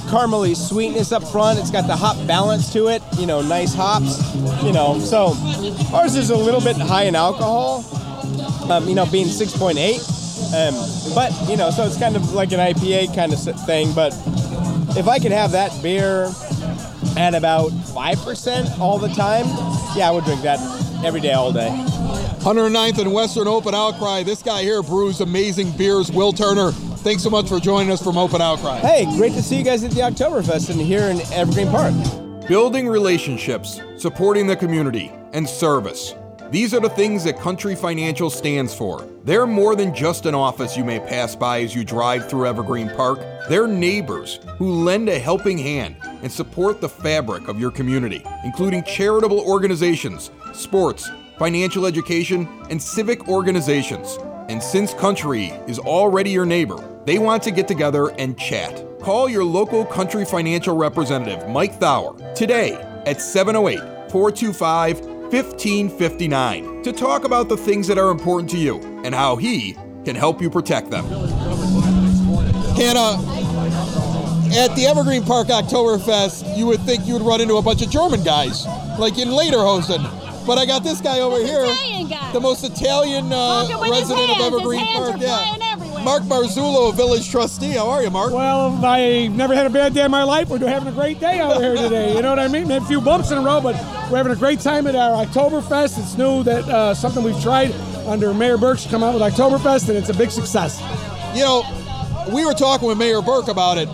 caramely 0.09 0.57
sweetness 0.57 1.13
up 1.13 1.25
front. 1.25 1.59
It's 1.59 1.71
got 1.71 1.87
the 1.87 1.97
hop 1.97 2.17
balance 2.27 2.73
to 2.73 2.89
it. 2.89 3.03
You 3.19 3.27
know, 3.27 3.43
nice 3.43 3.75
hops. 3.75 4.35
You 4.63 4.73
know, 4.73 4.99
so 5.01 5.35
ours 5.95 6.15
is 6.15 6.31
a 6.31 6.37
little 6.37 6.61
bit 6.61 6.77
high 6.77 7.05
in 7.05 7.15
alcohol. 7.15 7.85
Um, 8.71 8.89
you 8.89 8.95
know, 8.95 9.07
being 9.07 9.27
6.8. 9.27 10.19
Um, 10.49 11.15
but 11.15 11.33
you 11.49 11.57
know, 11.57 11.71
so 11.71 11.85
it's 11.85 11.99
kind 11.99 12.17
of 12.17 12.33
like 12.33 12.53
an 12.53 12.61
IPA 12.61 13.15
kind 13.15 13.33
of 13.33 13.41
thing. 13.67 13.93
But 13.93 14.15
if 14.97 15.09
I 15.09 15.19
could 15.19 15.33
have 15.33 15.53
that 15.53 15.73
beer 15.83 16.31
at 17.17 17.35
about 17.35 17.69
five 17.93 18.19
percent 18.19 18.69
all 18.81 18.99
the 18.99 19.09
time, 19.09 19.47
yeah, 19.97 20.09
I 20.09 20.11
would 20.11 20.25
drink 20.25 20.43
that 20.43 20.59
every 21.05 21.21
day, 21.21 21.33
all 21.33 21.53
day. 21.53 21.69
109th 22.41 22.99
and 22.99 23.13
Western 23.13 23.49
Open 23.49 23.75
Outcry. 23.75 24.23
This 24.23 24.43
guy 24.43 24.63
here 24.63 24.83
brews 24.83 25.21
amazing 25.21 25.71
beers. 25.73 26.11
Wil 26.11 26.33
Turner. 26.33 26.71
Thanks 26.71 27.23
so 27.23 27.31
much 27.31 27.49
for 27.49 27.59
joining 27.59 27.91
us 27.91 28.03
from 28.03 28.17
Open 28.17 28.41
Outcry. 28.41 28.79
Hey, 28.79 29.05
great 29.17 29.33
to 29.33 29.43
see 29.43 29.59
you 29.59 29.65
guys 29.65 29.85
at 29.85 29.91
the 29.91 30.01
Oktoberfest 30.01 30.71
and 30.71 30.81
here 30.81 31.03
in 31.03 31.21
Evergreen 31.33 31.69
Park. 31.69 31.95
Building 32.47 32.89
relationships, 32.89 33.81
supporting 33.97 34.47
the 34.47 34.57
community, 34.57 35.13
and 35.33 35.49
service. 35.49 36.15
These 36.51 36.73
are 36.73 36.81
the 36.81 36.89
things 36.89 37.25
that 37.25 37.39
Country 37.39 37.75
Financial 37.75 38.31
stands 38.31 38.75
for. 38.75 39.07
They're 39.25 39.47
more 39.47 39.77
than 39.77 39.95
just 39.95 40.25
an 40.25 40.35
office 40.35 40.79
you 40.79 40.85
may 40.85 40.99
pass 40.99 41.37
by 41.37 41.61
as 41.61 41.75
you 41.75 41.85
drive 41.85 42.31
through 42.31 42.47
Evergreen 42.47 42.89
Park. 42.89 43.21
They're 43.51 43.67
neighbors 43.67 44.41
who 44.57 44.73
lend 44.73 45.11
a 45.11 45.19
helping 45.19 45.59
hand 45.59 45.97
and 46.23 46.33
support 46.33 46.81
the 46.81 46.89
fabric 46.89 47.49
of 47.49 47.61
your 47.61 47.71
community, 47.71 48.25
including 48.45 48.83
charitable 48.85 49.41
organizations, 49.41 50.31
sports, 50.55 51.11
financial 51.39 51.87
education, 51.87 52.49
and 52.71 52.83
civic 52.83 53.29
organizations. 53.29 54.19
And 54.49 54.63
since 54.63 54.95
Country 54.95 55.47
is 55.67 55.79
already 55.79 56.31
your 56.31 56.47
neighbor, 56.47 56.83
they 57.05 57.19
want 57.19 57.43
to 57.45 57.51
get 57.51 57.69
together 57.69 58.09
and 58.19 58.39
chat. 58.39 58.85
Call 59.01 59.29
your 59.29 59.45
local 59.45 59.85
Country 59.85 60.25
Financial 60.25 60.77
representative, 60.77 61.49
Mike 61.49 61.79
Thauer, 61.79 62.35
today 62.35 62.73
at 63.07 63.21
708 63.21 64.11
425 64.11 65.01
1559 65.01 66.83
to 66.83 66.93
talk 66.93 67.25
about 67.25 67.49
the 67.49 67.57
things 67.57 67.87
that 67.87 67.99
are 67.99 68.11
important 68.11 68.51
to 68.51 68.57
you 68.57 68.81
and 69.05 69.15
how 69.15 69.37
he 69.37 69.77
can 70.05 70.17
help 70.17 70.41
you 70.41 70.49
protect 70.49 70.91
them. 70.91 71.05
Hannah, 72.77 73.19
at 74.57 74.75
the 74.75 74.87
Evergreen 74.89 75.23
Park 75.23 75.49
Oktoberfest, 75.49 76.57
you 76.57 76.67
would 76.67 76.81
think 76.81 77.07
you 77.07 77.13
would 77.13 77.23
run 77.23 77.43
into 77.43 77.57
a 77.57 77.63
bunch 77.63 77.83
of 77.83 77.91
German 77.91 78.25
guys, 78.25 78.65
like 78.99 79.19
in 79.19 79.29
Lederhosen. 79.29 80.28
But 80.49 80.57
I 80.57 80.65
got 80.65 80.83
this 80.83 81.03
guy 81.03 81.21
over 81.21 81.37
here, 81.37 81.61
Italian 81.63 82.09
guy. 82.09 82.33
the 82.33 82.41
most 82.41 82.65
Italian 82.65 83.27
uh, 83.27 83.67
Walking 83.69 83.79
with 83.81 83.91
his 83.91 84.01
resident 84.01 84.31
of 84.31 84.37
hands. 84.37 84.39
His 84.39 84.47
Evergreen 84.47 84.81
hands 84.81 84.99
Park. 84.99 85.15
are 85.15 85.19
flying 85.19 85.63
everywhere. 85.63 86.05
Mark 86.05 86.23
Marzullo, 86.23 86.95
village 86.95 87.31
trustee. 87.31 87.73
How 87.73 87.91
are 87.91 88.03
you, 88.03 88.09
Mark? 88.09 88.33
Well, 88.33 88.83
I've 88.83 89.31
never 89.31 89.55
had 89.55 89.67
a 89.67 89.71
bad 89.71 89.93
day 89.93 90.07
in 90.07 90.11
my 90.11 90.23
life. 90.23 90.49
We're 90.49 90.59
having 90.67 90.89
a 90.89 90.93
great 90.93 91.21
day 91.21 91.39
out 91.39 91.61
here 91.61 91.77
today. 91.77 92.17
You 92.17 92.23
know 92.23 92.31
what 92.31 92.39
I 92.39 92.49
mean? 92.49 92.67
Maybe 92.67 92.83
a 92.83 92.87
few 92.89 93.03
bumps 93.03 93.31
in 93.31 93.37
the 93.37 93.45
road, 93.45 93.63
but 93.63 93.75
we're 94.11 94.17
having 94.17 94.33
a 94.33 94.37
great 94.37 94.61
time 94.61 94.87
at 94.87 94.97
our 94.97 95.27
Oktoberfest. 95.27 95.99
It's 95.99 96.17
new 96.17 96.43
that 96.45 96.65
uh, 96.67 96.95
something 96.95 97.23
we've 97.23 97.41
tried 97.43 97.73
under 98.07 98.33
Mayor 98.33 98.57
Burke's 98.57 98.87
come 98.87 99.03
out 99.03 99.13
with 99.13 99.23
Oktoberfest, 99.23 99.91
and 99.91 99.99
it's 99.99 100.09
a 100.09 100.15
big 100.15 100.31
success. 100.31 100.81
You 101.37 101.45
know, 101.45 101.63
we 102.33 102.47
were 102.47 102.55
talking 102.55 102.89
with 102.89 102.97
Mayor 102.97 103.21
Burke 103.21 103.49
about 103.49 103.77
it. 103.77 103.91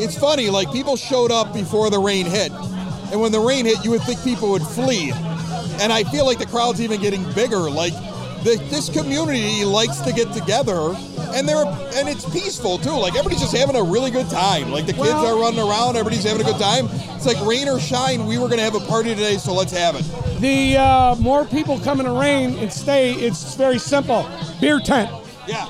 It's 0.00 0.18
funny, 0.18 0.48
like 0.48 0.72
people 0.72 0.96
showed 0.96 1.30
up 1.30 1.52
before 1.52 1.90
the 1.90 1.98
rain 1.98 2.24
hit, 2.24 2.52
and 3.12 3.20
when 3.20 3.32
the 3.32 3.40
rain 3.40 3.66
hit, 3.66 3.84
you 3.84 3.90
would 3.90 4.02
think 4.04 4.24
people 4.24 4.50
would 4.50 4.62
flee. 4.62 5.12
And 5.80 5.92
I 5.92 6.04
feel 6.04 6.24
like 6.26 6.38
the 6.38 6.46
crowd's 6.46 6.80
even 6.80 7.00
getting 7.00 7.24
bigger. 7.32 7.70
Like 7.70 7.92
the, 8.44 8.56
this 8.70 8.88
community 8.90 9.64
likes 9.64 9.98
to 10.00 10.12
get 10.12 10.32
together, 10.32 10.94
and 11.34 11.48
they're 11.48 11.64
and 11.66 12.08
it's 12.08 12.28
peaceful 12.30 12.78
too. 12.78 12.90
Like 12.90 13.12
everybody's 13.14 13.40
just 13.40 13.56
having 13.56 13.76
a 13.76 13.82
really 13.82 14.10
good 14.10 14.28
time. 14.28 14.70
Like 14.70 14.86
the 14.86 14.92
kids 14.92 15.08
Well- 15.08 15.26
are 15.26 15.40
running 15.40 15.60
around, 15.60 15.96
everybody's 15.96 16.24
having 16.24 16.42
a 16.42 16.44
good 16.50 16.60
time. 16.60 16.88
It's 17.16 17.26
like 17.26 17.40
rain 17.46 17.68
or 17.68 17.80
shine. 17.80 18.26
We 18.26 18.38
were 18.38 18.48
gonna 18.48 18.62
have 18.62 18.74
a 18.74 18.80
party 18.80 19.10
today, 19.14 19.38
so 19.38 19.54
let's 19.54 19.72
have 19.72 19.94
it. 19.96 20.04
The 20.40 20.76
uh, 20.76 21.16
more 21.20 21.44
people 21.46 21.78
come 21.80 22.00
in 22.00 22.06
the 22.06 22.12
rain 22.12 22.58
and 22.58 22.70
stay, 22.72 23.14
it's 23.14 23.54
very 23.54 23.78
simple. 23.78 24.28
Beer 24.60 24.78
tent. 24.78 25.10
Yeah, 25.46 25.66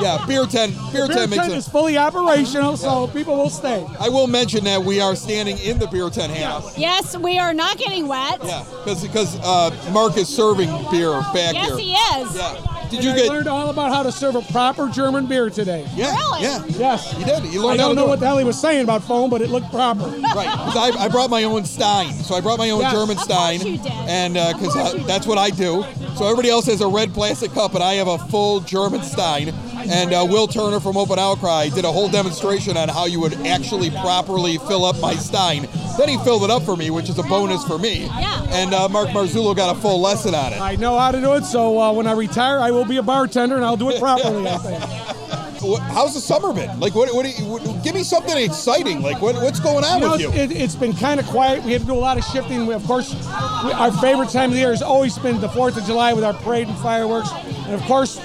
yeah. 0.00 0.24
Beer 0.26 0.46
tent, 0.46 0.74
beer, 0.92 1.06
Beer 1.06 1.16
tent 1.16 1.30
makes 1.30 1.42
tent 1.42 1.54
it. 1.54 1.58
is 1.58 1.68
fully 1.68 1.96
operational, 1.98 2.76
so 2.76 3.06
people 3.08 3.36
will 3.36 3.50
stay. 3.50 3.86
I 4.00 4.08
will 4.08 4.26
mention 4.26 4.64
that 4.64 4.82
we 4.82 5.00
are 5.00 5.16
standing 5.16 5.58
in 5.58 5.78
the 5.78 5.86
beer 5.86 6.10
tent, 6.10 6.32
house. 6.32 6.76
Yes, 6.78 7.16
we 7.16 7.38
are 7.38 7.54
not 7.54 7.78
getting 7.78 8.06
wet. 8.08 8.40
Yeah, 8.44 8.64
because 8.84 9.02
because 9.02 9.38
uh, 9.42 9.70
Mark 9.92 10.16
is 10.16 10.28
serving 10.28 10.68
beer 10.90 11.12
back 11.32 11.54
Yes, 11.54 11.68
here. 11.68 11.78
he 11.78 11.92
is. 11.92 12.36
Yeah. 12.36 12.75
Did 12.90 12.94
And 13.00 13.04
you 13.04 13.10
I 13.12 13.16
get? 13.16 13.28
learned 13.28 13.48
all 13.48 13.70
about 13.70 13.92
how 13.92 14.02
to 14.02 14.12
serve 14.12 14.34
a 14.36 14.42
proper 14.42 14.88
German 14.88 15.26
beer 15.26 15.50
today. 15.50 15.86
Yeah. 15.94 16.14
Really? 16.14 16.42
Yeah. 16.42 16.64
Yes. 16.68 17.14
You 17.18 17.24
did. 17.24 17.44
You 17.46 17.62
learned 17.62 17.80
I 17.80 17.84
don't 17.84 17.96
know 17.96 18.02
do 18.04 18.08
what 18.08 18.14
it. 18.18 18.20
the 18.20 18.26
hell 18.26 18.38
he 18.38 18.44
was 18.44 18.60
saying 18.60 18.84
about 18.84 19.02
foam, 19.02 19.28
but 19.30 19.42
it 19.42 19.50
looked 19.50 19.70
proper. 19.70 20.04
Right. 20.06 20.48
'cause 20.48 20.76
I, 20.76 21.04
I 21.04 21.08
brought 21.08 21.30
my 21.30 21.44
own 21.44 21.64
Stein, 21.64 22.12
so 22.12 22.34
I 22.34 22.40
brought 22.40 22.58
my 22.58 22.70
own 22.70 22.80
Yes. 22.80 22.92
German 22.92 23.16
Of 23.16 23.22
Stein, 23.24 23.58
course 23.60 23.70
you 23.70 23.78
did. 23.78 23.92
and 23.92 24.36
uh, 24.36 24.50
Of 24.50 24.58
because 24.60 24.72
course 24.74 24.94
you 24.94 25.00
that's 25.04 25.26
what 25.26 25.38
I 25.38 25.50
do. 25.50 25.84
So 26.16 26.24
everybody 26.24 26.50
else 26.50 26.66
has 26.66 26.80
a 26.80 26.88
red 26.88 27.12
plastic 27.12 27.52
cup, 27.52 27.74
and 27.74 27.82
I 27.82 27.94
have 27.94 28.08
a 28.08 28.18
full 28.18 28.60
German 28.60 29.02
Stein. 29.02 29.52
And 29.90 30.12
uh, 30.12 30.26
Wil 30.28 30.46
Turner 30.46 30.80
from 30.80 30.96
Open 30.96 31.18
Outcry 31.18 31.68
did 31.68 31.84
a 31.84 31.92
whole 31.92 32.08
demonstration 32.08 32.76
on 32.76 32.88
how 32.88 33.06
you 33.06 33.20
would 33.20 33.34
actually 33.46 33.90
properly 33.90 34.58
fill 34.58 34.84
up 34.84 34.98
my 35.00 35.14
Stein. 35.14 35.68
Then 35.98 36.08
he 36.08 36.18
filled 36.18 36.44
it 36.44 36.50
up 36.50 36.62
for 36.62 36.76
me, 36.76 36.90
which 36.90 37.08
is 37.08 37.18
a 37.18 37.22
bonus 37.22 37.64
for 37.64 37.78
me. 37.78 38.04
Yeah. 38.04 38.46
And 38.50 38.74
uh, 38.74 38.88
Mark 38.88 39.08
Marzullo 39.08 39.54
got 39.54 39.76
a 39.76 39.80
full 39.80 40.00
lesson 40.00 40.34
on 40.34 40.52
it. 40.52 40.60
I 40.60 40.76
know 40.76 40.98
how 40.98 41.10
to 41.10 41.20
do 41.20 41.34
it, 41.34 41.44
so 41.44 41.78
uh, 41.78 41.92
when 41.92 42.06
I 42.06 42.12
retire, 42.12 42.58
I 42.58 42.70
will 42.70 42.84
be 42.84 42.96
a 42.96 43.02
bartender 43.02 43.56
and 43.56 43.64
I'll 43.64 43.76
do 43.76 43.90
it 43.90 44.00
properly, 44.00 44.48
I 44.48 44.58
think. 44.58 45.16
how's 45.60 46.14
the 46.14 46.20
summer 46.20 46.52
been? 46.52 46.78
Like, 46.80 46.94
what? 46.94 47.12
What? 47.14 47.26
You, 47.38 47.46
what 47.46 47.84
give 47.84 47.94
me 47.94 48.02
something 48.02 48.36
exciting. 48.36 49.02
Like, 49.02 49.20
what, 49.20 49.34
what's 49.36 49.60
going 49.60 49.84
on 49.84 50.00
You 50.00 50.06
know, 50.06 50.12
with 50.12 50.20
you? 50.20 50.32
It, 50.32 50.52
it's 50.52 50.76
been 50.76 50.92
kind 50.92 51.20
of 51.20 51.26
quiet. 51.26 51.64
We 51.64 51.72
had 51.72 51.80
to 51.82 51.86
do 51.86 51.94
a 51.94 51.96
lot 51.96 52.18
of 52.18 52.24
shifting. 52.24 52.66
We, 52.66 52.74
of 52.74 52.84
course, 52.84 53.14
we, 53.14 53.72
our 53.72 53.92
favorite 53.92 54.30
time 54.30 54.50
of 54.50 54.54
the 54.54 54.60
year 54.60 54.70
has 54.70 54.82
always 54.82 55.18
been 55.18 55.40
the 55.40 55.48
4th 55.48 55.76
of 55.76 55.84
July 55.84 56.12
with 56.12 56.24
our 56.24 56.34
parade 56.34 56.68
and 56.68 56.78
fireworks. 56.78 57.30
And 57.32 57.74
of 57.74 57.82
course, 57.82 58.18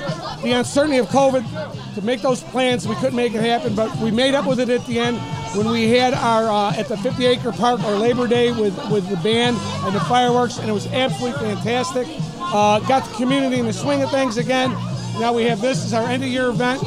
the 0.44 0.52
uncertainty 0.54 0.98
of 0.98 1.08
COVID, 1.08 1.96
to 1.96 2.02
make 2.02 2.22
those 2.22 2.42
plans, 2.44 2.88
we 2.88 2.96
couldn't 2.96 3.16
make 3.16 3.34
it 3.34 3.42
happen, 3.42 3.76
but 3.76 3.96
we 3.98 4.12
made 4.12 4.34
up 4.34 4.46
with 4.46 4.60
it 4.60 4.70
at 4.70 4.86
the 4.86 5.00
end 5.00 5.18
when 5.56 5.70
we 5.70 5.90
had 5.90 6.14
our, 6.14 6.50
uh, 6.50 6.74
at 6.78 6.88
the 6.88 6.98
50 6.98 7.26
acre 7.26 7.52
park, 7.52 7.82
our 7.82 7.96
Labor 7.96 8.28
Day 8.28 8.52
with, 8.52 8.78
with 8.90 9.08
the 9.10 9.18
band 9.18 9.58
and 9.58 9.96
the 9.96 10.00
fireworks, 10.02 10.58
and 10.58 10.70
it 10.70 10.74
was 10.74 10.88
absolutely 10.88 11.40
fantastic. 11.40 12.08
Uh, 12.40 12.80
got 12.82 13.08
the 13.08 13.16
community 13.16 13.60
in 13.60 13.66
the 13.66 13.74
swing 13.74 14.02
of 14.02 14.10
things 14.12 14.38
again. 14.38 14.72
Now 15.20 15.34
we 15.34 15.44
have 15.46 15.62
this 15.62 15.84
as 15.86 15.94
our 15.94 16.08
end 16.08 16.24
of 16.24 16.30
year 16.30 16.50
event. 16.50 16.82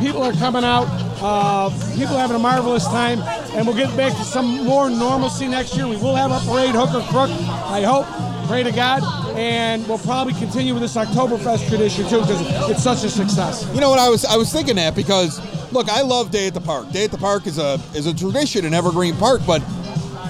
People 0.00 0.22
are 0.22 0.32
coming 0.32 0.64
out. 0.64 0.86
Uh, 1.22 1.68
people 1.96 2.16
having 2.16 2.36
a 2.36 2.38
marvelous 2.38 2.84
time, 2.86 3.20
and 3.54 3.66
we'll 3.66 3.76
get 3.76 3.94
back 3.94 4.16
to 4.16 4.24
some 4.24 4.64
more 4.64 4.88
normalcy 4.88 5.46
next 5.46 5.76
year. 5.76 5.86
We 5.86 5.98
will 5.98 6.14
have 6.14 6.30
a 6.30 6.40
parade, 6.50 6.74
hook 6.74 6.94
or 6.94 7.06
crook, 7.08 7.30
I 7.30 7.82
hope. 7.82 8.29
Pray 8.50 8.64
to 8.64 8.72
God, 8.72 9.04
and 9.38 9.86
we'll 9.86 9.98
probably 9.98 10.32
continue 10.32 10.74
with 10.74 10.82
this 10.82 10.96
Oktoberfest 10.96 11.68
tradition 11.68 12.08
too 12.08 12.20
because 12.20 12.68
it's 12.68 12.82
such 12.82 13.04
a 13.04 13.08
success. 13.08 13.64
You 13.72 13.80
know 13.80 13.90
what 13.90 14.00
I 14.00 14.08
was 14.08 14.24
I 14.24 14.36
was 14.36 14.52
thinking 14.52 14.74
that 14.74 14.96
because 14.96 15.38
look, 15.70 15.88
I 15.88 16.02
love 16.02 16.32
Day 16.32 16.48
at 16.48 16.54
the 16.54 16.60
Park. 16.60 16.90
Day 16.90 17.04
at 17.04 17.12
the 17.12 17.16
Park 17.16 17.46
is 17.46 17.58
a 17.58 17.78
is 17.94 18.06
a 18.06 18.12
tradition 18.12 18.64
in 18.64 18.74
Evergreen 18.74 19.14
Park, 19.14 19.42
but 19.46 19.62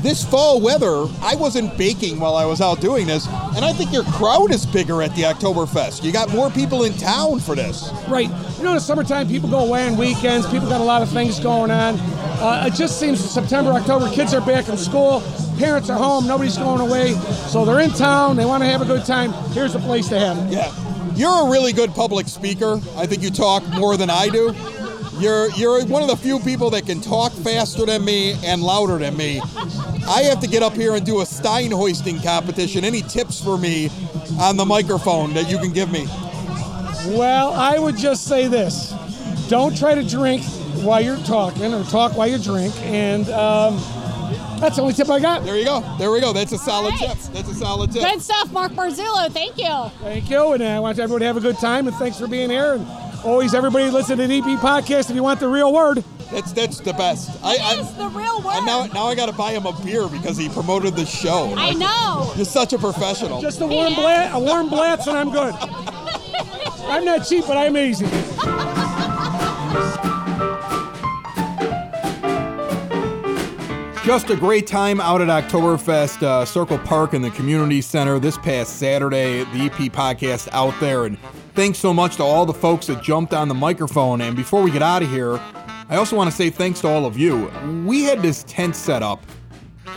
this 0.02 0.22
fall 0.22 0.60
weather, 0.60 1.06
I 1.22 1.34
wasn't 1.36 1.78
baking 1.78 2.20
while 2.20 2.36
I 2.36 2.44
was 2.44 2.60
out 2.60 2.82
doing 2.82 3.06
this, 3.06 3.26
and 3.56 3.64
I 3.64 3.72
think 3.72 3.90
your 3.90 4.04
crowd 4.04 4.50
is 4.50 4.66
bigger 4.66 5.00
at 5.00 5.16
the 5.16 5.22
Oktoberfest. 5.22 6.04
You 6.04 6.12
got 6.12 6.28
more 6.28 6.50
people 6.50 6.84
in 6.84 6.92
town 6.98 7.40
for 7.40 7.54
this. 7.54 7.90
Right. 8.06 8.28
You 8.58 8.64
know, 8.64 8.70
in 8.70 8.76
the 8.76 8.80
summertime, 8.80 9.28
people 9.28 9.48
go 9.48 9.60
away 9.60 9.86
on 9.86 9.96
weekends. 9.96 10.46
People 10.50 10.68
got 10.68 10.82
a 10.82 10.84
lot 10.84 11.00
of 11.00 11.08
things 11.08 11.40
going 11.40 11.70
on. 11.70 11.98
Uh, 12.40 12.68
it 12.70 12.74
just 12.74 13.00
seems 13.00 13.18
September, 13.18 13.70
October, 13.72 14.10
kids 14.10 14.34
are 14.34 14.44
back 14.44 14.68
in 14.68 14.76
school, 14.76 15.20
parents 15.60 15.90
are 15.90 15.98
home, 15.98 16.26
nobody's 16.26 16.56
going 16.56 16.80
away, 16.80 17.12
so 17.52 17.66
they're 17.66 17.80
in 17.80 17.90
town. 17.90 18.34
They 18.34 18.46
want 18.46 18.62
to 18.62 18.68
have 18.68 18.80
a 18.80 18.86
good 18.86 19.04
time. 19.04 19.30
Here's 19.52 19.74
a 19.74 19.78
place 19.78 20.08
to 20.08 20.18
have 20.18 20.38
it. 20.38 20.54
Yeah. 20.54 20.72
You're 21.14 21.46
a 21.46 21.50
really 21.50 21.74
good 21.74 21.90
public 21.90 22.28
speaker. 22.28 22.80
I 22.96 23.04
think 23.04 23.22
you 23.22 23.30
talk 23.30 23.62
more 23.74 23.98
than 23.98 24.08
I 24.08 24.30
do. 24.30 24.54
You're 25.18 25.50
you're 25.50 25.84
one 25.84 26.02
of 26.02 26.08
the 26.08 26.16
few 26.16 26.38
people 26.40 26.70
that 26.70 26.86
can 26.86 27.02
talk 27.02 27.32
faster 27.32 27.84
than 27.84 28.02
me 28.02 28.36
and 28.42 28.62
louder 28.62 28.96
than 28.96 29.18
me. 29.18 29.42
I 30.08 30.22
have 30.30 30.40
to 30.40 30.46
get 30.46 30.62
up 30.62 30.72
here 30.72 30.94
and 30.94 31.04
do 31.04 31.20
a 31.20 31.26
Stein 31.26 31.70
hoisting 31.70 32.22
competition. 32.22 32.82
Any 32.82 33.02
tips 33.02 33.38
for 33.44 33.58
me 33.58 33.90
on 34.40 34.56
the 34.56 34.64
microphone 34.64 35.34
that 35.34 35.50
you 35.50 35.58
can 35.58 35.72
give 35.72 35.92
me? 35.92 36.06
Well, 37.18 37.52
I 37.52 37.78
would 37.78 37.98
just 37.98 38.26
say 38.26 38.48
this: 38.48 38.94
don't 39.50 39.76
try 39.76 39.94
to 39.94 40.08
drink 40.08 40.42
while 40.82 41.02
you're 41.02 41.18
talking, 41.18 41.74
or 41.74 41.84
talk 41.84 42.16
while 42.16 42.28
you 42.28 42.38
drink. 42.38 42.74
And 42.80 43.28
um, 43.28 43.78
that's 44.60 44.76
the 44.76 44.82
only 44.82 44.94
tip 44.94 45.08
I 45.08 45.20
got. 45.20 45.44
There 45.44 45.56
you 45.56 45.64
go. 45.64 45.96
There 45.98 46.10
we 46.10 46.20
go. 46.20 46.32
That's 46.32 46.52
a 46.52 46.58
solid 46.58 46.94
All 46.94 47.06
right. 47.08 47.18
tip. 47.18 47.32
That's 47.32 47.48
a 47.48 47.54
solid 47.54 47.92
tip. 47.92 48.02
Good 48.02 48.22
stuff, 48.22 48.52
Mark 48.52 48.72
Marzullo. 48.72 49.30
Thank 49.32 49.58
you. 49.58 49.90
Thank 50.02 50.30
you, 50.30 50.52
and 50.52 50.62
uh, 50.62 50.66
I 50.66 50.80
want 50.80 50.98
everybody 50.98 51.24
to 51.24 51.26
have 51.26 51.36
a 51.36 51.40
good 51.40 51.58
time. 51.58 51.88
And 51.88 51.96
thanks 51.96 52.18
for 52.18 52.28
being 52.28 52.50
here. 52.50 52.74
And 52.74 52.86
always, 53.24 53.54
everybody 53.54 53.90
listen 53.90 54.18
to 54.18 54.26
the 54.26 54.38
EP 54.38 54.44
podcast 54.60 55.10
if 55.10 55.16
you 55.16 55.22
want 55.22 55.40
the 55.40 55.48
real 55.48 55.72
word. 55.72 56.04
That's 56.30 56.52
that's 56.52 56.78
the 56.78 56.92
best. 56.92 57.30
I, 57.42 57.56
I 57.60 57.82
the 57.98 58.08
real 58.08 58.40
word. 58.42 58.54
and 58.54 58.66
now 58.66 58.86
now 58.86 59.06
I 59.06 59.16
got 59.16 59.26
to 59.26 59.32
buy 59.32 59.52
him 59.52 59.66
a 59.66 59.72
beer 59.84 60.08
because 60.08 60.36
he 60.36 60.48
promoted 60.48 60.94
the 60.94 61.04
show. 61.04 61.52
I 61.56 61.72
know. 61.72 62.32
You're 62.36 62.44
such 62.44 62.72
a 62.72 62.78
professional. 62.78 63.40
Just 63.40 63.60
a 63.60 63.66
warm 63.66 63.94
blat, 63.94 64.32
a 64.32 64.38
warm 64.38 64.68
Blatz, 64.68 65.08
and 65.08 65.18
I'm 65.18 65.30
good. 65.30 65.54
I'm 66.84 67.04
not 67.04 67.26
cheap, 67.26 67.46
but 67.46 67.56
I'm 67.56 67.76
easy. 67.76 68.06
Just 74.10 74.28
a 74.28 74.34
great 74.34 74.66
time 74.66 75.00
out 75.00 75.20
at 75.20 75.28
Oktoberfest 75.28 76.24
uh, 76.24 76.44
Circle 76.44 76.78
Park 76.78 77.14
in 77.14 77.22
the 77.22 77.30
community 77.30 77.80
center 77.80 78.18
this 78.18 78.36
past 78.36 78.80
Saturday. 78.80 79.44
The 79.44 79.66
EP 79.66 79.92
podcast 79.92 80.48
out 80.50 80.74
there, 80.80 81.04
and 81.04 81.16
thanks 81.54 81.78
so 81.78 81.94
much 81.94 82.16
to 82.16 82.24
all 82.24 82.44
the 82.44 82.52
folks 82.52 82.88
that 82.88 83.04
jumped 83.04 83.32
on 83.32 83.46
the 83.46 83.54
microphone. 83.54 84.20
And 84.20 84.34
before 84.34 84.62
we 84.62 84.72
get 84.72 84.82
out 84.82 85.04
of 85.04 85.10
here, 85.10 85.34
I 85.88 85.94
also 85.94 86.16
want 86.16 86.28
to 86.28 86.36
say 86.36 86.50
thanks 86.50 86.80
to 86.80 86.88
all 86.88 87.06
of 87.06 87.16
you. 87.16 87.52
We 87.86 88.02
had 88.02 88.20
this 88.20 88.42
tent 88.48 88.74
set 88.74 89.04
up 89.04 89.24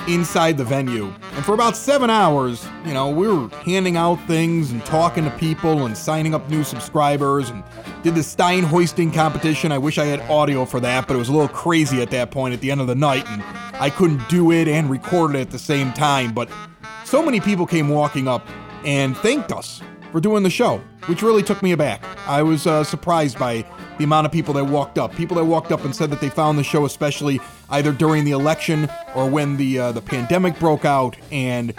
inside 0.08 0.58
the 0.58 0.63
venue, 0.63 1.13
and 1.34 1.46
for 1.46 1.54
about 1.54 1.76
seven 1.76 2.10
hours, 2.10 2.66
you 2.86 2.94
know, 2.94 3.10
we 3.10 3.28
were 3.28 3.50
handing 3.63 3.98
out 3.98 4.16
things 4.28 4.72
and 4.72 4.84
talking 4.86 5.24
to 5.24 5.32
people 5.32 5.86
and 5.86 5.98
signing 5.98 6.34
up 6.34 6.50
new 6.50 6.63
subscribers 6.63 7.50
and 7.50 7.63
did 8.04 8.16
the 8.16 8.24
Stein 8.24 8.63
hoisting 8.63 9.12
competition. 9.12 9.72
I 9.72 9.78
wish 9.78 9.98
I 9.98 10.06
had 10.06 10.20
audio 10.30 10.66
for 10.66 10.80
that, 10.80 11.08
but 11.08 11.16
it 11.16 11.18
was 11.18 11.30
a 11.30 11.32
little 11.32 11.48
crazy 11.48 12.02
at 12.02 12.12
that 12.12 12.32
point 12.32 12.54
at 12.54 12.62
the 12.62 12.72
end 12.72 12.82
of 12.82 12.88
the 12.88 12.96
night, 12.96 13.26
and 13.28 13.44
I 13.76 13.89
couldn't 13.89 14.28
do 14.30 14.52
it 14.52 14.68
and 14.68 14.89
record 14.89 15.36
it 15.36 15.39
at 15.39 15.52
the 15.52 15.60
same 15.60 15.94
time. 15.94 16.34
But 16.34 16.50
so 17.06 17.24
many 17.24 17.39
people 17.39 17.66
came 17.66 17.89
walking 17.89 18.28
up 18.28 18.48
and 18.86 19.16
thanked 19.18 19.52
us 19.52 19.82
for 20.13 20.21
doing 20.21 20.43
the 20.43 20.49
show, 20.49 20.78
which 21.08 21.23
really 21.23 21.41
took 21.41 21.63
me 21.63 21.71
aback. 21.71 22.04
I 22.28 22.43
was 22.43 22.67
uh, 22.67 22.84
surprised 22.84 23.39
by 23.39 23.65
the 23.97 24.04
amount 24.04 24.28
of 24.28 24.32
people 24.32 24.54
that 24.54 24.63
walked 24.63 24.99
up. 24.99 25.13
People 25.15 25.36
that 25.38 25.45
walked 25.45 25.71
up 25.71 25.84
and 25.84 25.93
said 25.93 26.12
that 26.12 26.21
they 26.21 26.30
found 26.30 26.60
the 26.60 26.63
show, 26.63 26.86
especially 26.86 27.41
either 27.71 27.91
during 27.91 28.23
the 28.23 28.30
election 28.30 28.88
or 29.15 29.28
when 29.28 29.58
the 29.58 29.80
uh, 29.80 29.91
the 29.91 30.02
pandemic 30.02 30.58
broke 30.60 30.86
out, 30.86 31.17
and 31.32 31.73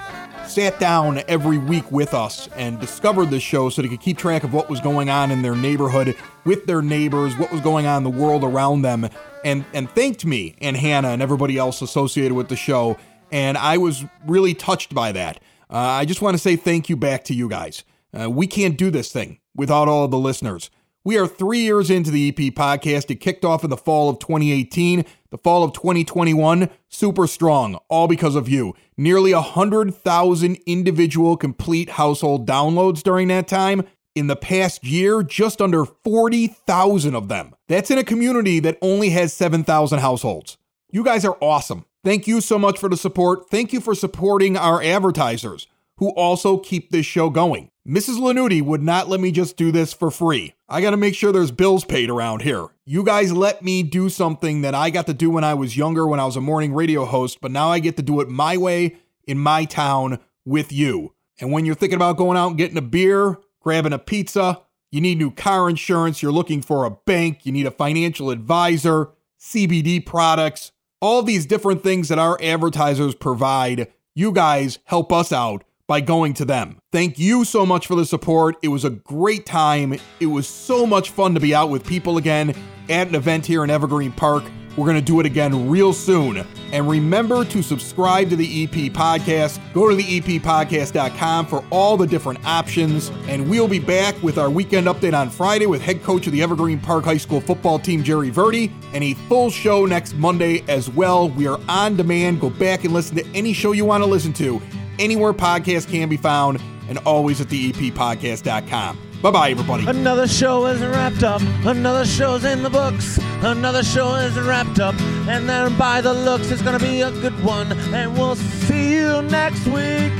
sat 0.49 0.81
down 0.81 1.23
every 1.29 1.59
week 1.59 1.91
with 1.93 2.13
us 2.13 2.49
and 2.57 2.81
discovered 2.81 3.31
the 3.31 3.39
show 3.39 3.69
so 3.69 3.81
they 3.81 3.89
could 3.89 4.01
keep 4.01 4.19
track 4.19 4.43
of 4.43 4.53
what 4.53 4.69
was 4.69 4.81
going 4.81 5.09
on 5.09 5.31
in 5.31 5.43
their 5.43 5.55
neighborhood 5.55 6.17
with 6.45 6.67
their 6.67 6.83
neighbors, 6.83 7.37
what 7.37 7.53
was 7.53 7.61
going 7.61 7.87
on 7.87 7.99
in 7.99 8.03
the 8.03 8.19
world 8.19 8.43
around 8.43 8.83
them, 8.83 9.09
and 9.45 9.65
and 9.73 9.89
thanked 9.91 10.27
me 10.27 10.57
and 10.61 10.77
Hannah 10.77 11.11
and 11.11 11.23
everybody 11.23 11.57
else 11.57 11.81
associated 11.81 12.35
with 12.35 12.49
the 12.49 12.57
show. 12.57 12.99
And 13.31 13.57
I 13.57 13.79
was 13.79 14.05
really 14.27 14.55
touched 14.55 14.93
by 14.93 15.13
that. 15.13 15.37
Uh, 15.71 15.77
I 15.77 16.05
just 16.05 16.21
want 16.21 16.35
to 16.35 16.39
say 16.39 16.57
thank 16.57 16.89
you 16.89 16.97
back 16.97 17.23
to 17.27 17.35
you 17.35 17.49
guys. 17.49 17.85
Uh, 18.19 18.31
we 18.31 18.47
can't 18.47 18.79
do 18.79 18.91
this 18.91 19.13
thing 19.13 19.41
without 19.55 19.89
all 19.89 20.05
of 20.05 20.11
the 20.11 20.19
listeners. 20.19 20.71
We 21.07 21.19
are 21.19 21.27
three 21.27 21.59
years 21.59 21.91
into 21.91 22.11
the 22.11 22.29
EP 22.29 22.55
podcast. 22.55 23.11
It 23.11 23.17
kicked 23.17 23.45
off 23.45 23.63
in 23.63 23.69
the 23.69 23.77
fall 23.77 24.09
of 24.09 24.19
2018, 24.21 25.05
the 25.31 25.37
fall 25.37 25.63
of 25.63 25.75
2021, 25.75 26.71
super 26.89 27.27
strong, 27.27 27.79
all 27.89 28.09
because 28.09 28.37
of 28.37 28.49
you. 28.49 28.75
Nearly 28.97 29.35
100,000 29.35 30.59
individual 30.65 31.37
complete 31.37 31.91
household 31.91 32.49
downloads 32.49 33.03
during 33.03 33.29
that 33.29 33.49
time. 33.49 33.83
In 34.15 34.29
the 34.29 34.37
past 34.37 34.83
year, 34.83 35.23
just 35.23 35.61
under 35.61 35.85
40,000 35.85 37.15
of 37.15 37.29
them. 37.29 37.55
That's 37.69 37.91
in 37.91 37.99
a 37.99 38.05
community 38.05 38.61
that 38.61 38.79
only 38.81 39.11
has 39.11 39.35
7,000 39.35 39.99
households. 39.99 40.57
You 40.91 41.05
guys 41.05 41.27
are 41.27 41.37
awesome. 41.41 41.85
Thank 42.03 42.27
you 42.27 42.41
so 42.41 42.59
much 42.59 42.79
for 42.79 42.89
the 42.89 42.97
support. 42.97 43.51
Thank 43.51 43.75
you 43.75 43.81
for 43.81 43.95
supporting 43.95 44.57
our 44.57 44.83
advertisers 44.83 45.67
who 45.97 46.11
also 46.11 46.59
keep 46.59 46.91
this 46.91 47.05
show 47.05 47.29
going. 47.29 47.71
Mrs. 47.87 48.19
Lanuti 48.19 48.63
would 48.63 48.83
not 48.83 49.11
let 49.11 49.21
me 49.21 49.31
just 49.31 49.59
do 49.59 49.71
this 49.71 49.93
for 49.93 50.11
free. 50.11 50.55
I 50.71 50.81
got 50.81 50.93
to 50.93 50.97
make 50.97 51.15
sure 51.15 51.33
there's 51.33 51.51
bills 51.51 51.85
paid 51.85 52.09
around 52.09 52.41
here. 52.41 52.69
You 52.87 53.05
guys 53.05 53.31
let 53.31 53.63
me 53.63 53.83
do 53.83 54.09
something 54.09 54.63
that 54.63 54.75
I 54.75 54.89
got 54.89 55.05
to 55.09 55.13
do 55.13 55.29
when 55.29 55.45
I 55.45 55.53
was 55.53 55.77
younger, 55.77 56.07
when 56.07 56.19
I 56.19 56.25
was 56.25 56.37
a 56.37 56.41
morning 56.41 56.73
radio 56.73 57.05
host, 57.05 57.43
but 57.43 57.51
now 57.51 57.69
I 57.69 57.81
get 57.81 57.99
to 57.99 58.03
do 58.03 58.23
it 58.23 58.29
my 58.31 58.57
way 58.57 58.97
in 59.27 59.39
my 59.39 59.67
town 59.67 60.19
with 60.47 60.73
you. 60.73 61.13
And 61.39 61.53
when 61.53 61.67
you're 61.67 61.75
thinking 61.75 61.97
about 61.97 62.17
going 62.17 62.39
out 62.39 62.49
and 62.49 62.57
getting 62.57 62.79
a 62.79 62.83
beer, 62.83 63.37
grabbing 63.61 63.93
a 63.93 63.99
pizza, 63.99 64.63
you 64.91 65.03
need 65.03 65.19
new 65.19 65.31
car 65.31 65.69
insurance, 65.69 66.23
you're 66.23 66.33
looking 66.33 66.63
for 66.63 66.87
a 66.87 66.91
bank, 66.91 67.45
you 67.45 67.53
need 67.53 67.67
a 67.67 67.71
financial 67.71 68.31
advisor, 68.31 69.11
CBD 69.39 70.05
products, 70.07 70.73
all 71.03 71.23
these 71.23 71.45
different 71.45 71.83
things 71.83 72.09
that 72.09 72.19
our 72.19 72.39
advertisers 72.41 73.15
provide, 73.15 73.93
you 74.15 74.33
guys 74.33 74.79
help 74.85 75.13
us 75.13 75.33
out 75.33 75.65
by 75.87 76.01
going 76.01 76.35
to 76.35 76.45
them. 76.45 76.79
Thank 76.93 77.19
you 77.19 77.45
so 77.45 77.67
much 77.67 77.87
for 77.87 77.95
the 77.95 78.07
support. 78.07 78.57
It 78.63 78.69
was 78.69 78.85
a 78.85 78.91
great 78.91 79.47
time. 79.47 79.99
It 80.21 80.27
was 80.27 80.47
so 80.47 80.87
much 80.87 81.11
fun 81.11 81.35
to 81.35 81.41
be 81.41 81.55
out 81.55 81.71
with 81.71 81.87
people 81.87 82.17
again 82.17 82.55
at 82.89 83.09
an 83.09 83.15
event 83.15 83.47
here 83.47 83.65
in 83.65 83.71
Evergreen 83.71 84.13
Park. 84.13 84.45
We're 84.77 84.87
going 84.87 84.97
to 84.97 85.03
do 85.03 85.21
it 85.21 85.27
again 85.27 85.69
real 85.69 85.93
soon. 85.93 86.45
And 86.73 86.89
remember 86.89 87.45
to 87.45 87.63
subscribe 87.63 88.29
to 88.31 88.37
the 88.37 88.65
EP 88.65 88.93
podcast. 88.93 89.61
Go 89.73 89.89
to 89.89 89.95
the 89.95 90.21
eppodcast.com 90.21 91.47
for 91.47 91.65
all 91.71 91.97
the 91.97 92.07
different 92.07 92.45
options. 92.45 93.11
And 93.29 93.49
we'll 93.49 93.69
be 93.69 93.79
back 93.79 94.21
with 94.21 94.37
our 94.37 94.51
weekend 94.51 94.89
update 94.89 95.17
on 95.17 95.31
Friday 95.31 95.67
with 95.67 95.81
head 95.81 96.03
coach 96.03 96.27
of 96.27 96.33
the 96.33 96.43
Evergreen 96.43 96.81
Park 96.81 97.05
High 97.05 97.19
School 97.19 97.41
football 97.41 97.79
team, 97.79 98.03
Jerry 98.03 98.31
Verdi, 98.31 98.73
and 98.93 99.05
a 99.05 99.15
full 99.15 99.49
show 99.49 99.87
next 99.87 100.15
Monday 100.15 100.65
as 100.67 100.91
well. 100.91 101.29
We 101.29 101.47
are 101.47 101.61
on 101.69 101.97
demand. 101.97 102.41
Go 102.41 102.51
back 102.51 102.83
and 102.83 102.93
listen 102.93 103.17
to 103.17 103.27
any 103.33 103.53
show 103.53 103.71
you 103.73 103.85
want 103.85 104.03
to 104.03 104.11
listen 104.11 104.33
to 104.35 104.61
anywhere 104.99 105.33
podcasts 105.33 105.89
can 105.89 106.09
be 106.09 106.17
found 106.17 106.61
and 106.89 106.99
always 106.99 107.41
at 107.41 107.49
the 107.49 107.57
E 107.57 107.73
eppodcast.com. 107.73 108.99
Bye 109.23 109.31
bye, 109.31 109.51
everybody. 109.53 109.87
Another 109.87 110.29
show 110.29 110.67
isn't 110.67 110.91
wrapped 110.91 111.23
up. 111.23 111.41
Another 111.65 112.05
show's 112.05 112.45
in 112.45 112.63
the 112.63 112.69
books. 112.69 113.19
Another 113.41 113.83
show 113.83 114.15
isn't 114.17 114.47
wrapped 114.47 114.81
up. 114.81 114.95
And 115.27 115.49
then 115.49 115.75
by 115.79 116.03
the 116.03 116.13
looks, 116.13 116.51
it's 116.51 116.61
gonna 116.61 116.79
be 116.79 117.01
a 117.01 117.11
good 117.11 117.43
one. 117.43 117.73
And 117.95 118.13
we'll 118.19 118.37
see 118.37 118.97
you 118.97 119.23
next 119.23 119.65
week. 119.67 120.13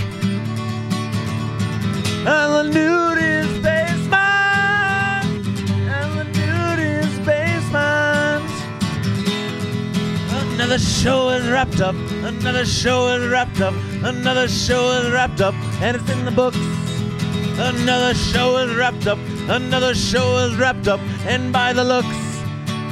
And 2.27 2.55
the 2.55 2.63
nude 2.63 3.19
is 3.19 3.59
basement. 3.59 4.15
And 5.93 6.19
the 6.19 6.25
nude 6.25 6.79
is 6.79 7.19
basement. 7.27 8.51
Another 10.55 10.79
show 10.79 11.29
is 11.29 11.47
wrapped 11.51 11.83
up. 11.83 11.95
Another 12.25 12.65
show 12.65 13.09
is 13.09 13.31
wrapped 13.31 13.61
up. 13.61 13.75
Another 14.05 14.49
show 14.49 14.91
is 15.01 15.11
wrapped 15.11 15.41
up. 15.41 15.55
And 15.81 15.97
it's 15.97 16.11
in 16.11 16.27
the 16.27 16.31
books. 16.31 16.59
Another 17.59 18.13
show 18.13 18.59
is 18.59 18.77
wrapped 18.77 19.07
up. 19.07 19.19
Another 19.49 19.95
show 19.95 20.37
is 20.45 20.57
wrapped 20.57 20.89
up. 20.89 21.01
And 21.25 21.51
by 21.51 21.73
the 21.73 21.85
looks, 21.85 22.07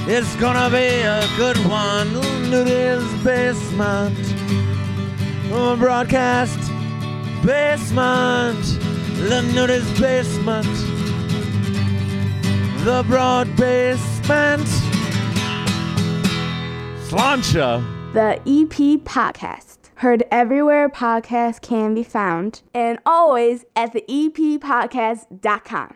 it's 0.08 0.34
gonna 0.36 0.70
be 0.70 1.02
a 1.02 1.26
good 1.36 1.58
one. 1.66 2.14
Nudie's 2.50 3.04
Basement. 3.22 4.16
Oh, 5.52 5.76
broadcast. 5.78 6.58
Basement. 7.44 8.64
The 9.28 9.42
Nudie's 9.54 10.00
Basement. 10.00 10.64
The 12.84 13.04
Broad 13.06 13.54
Basement. 13.56 14.66
Slancha. 17.06 17.84
The 18.14 18.40
EP 18.46 18.98
Podcast. 19.04 19.71
Heard 20.02 20.24
everywhere 20.32 20.88
podcasts 20.88 21.60
can 21.60 21.94
be 21.94 22.02
found, 22.02 22.62
and 22.74 22.98
always 23.06 23.64
at 23.76 23.92
the 23.92 24.02
E 24.08 24.28
epodcast.com. 24.28 25.94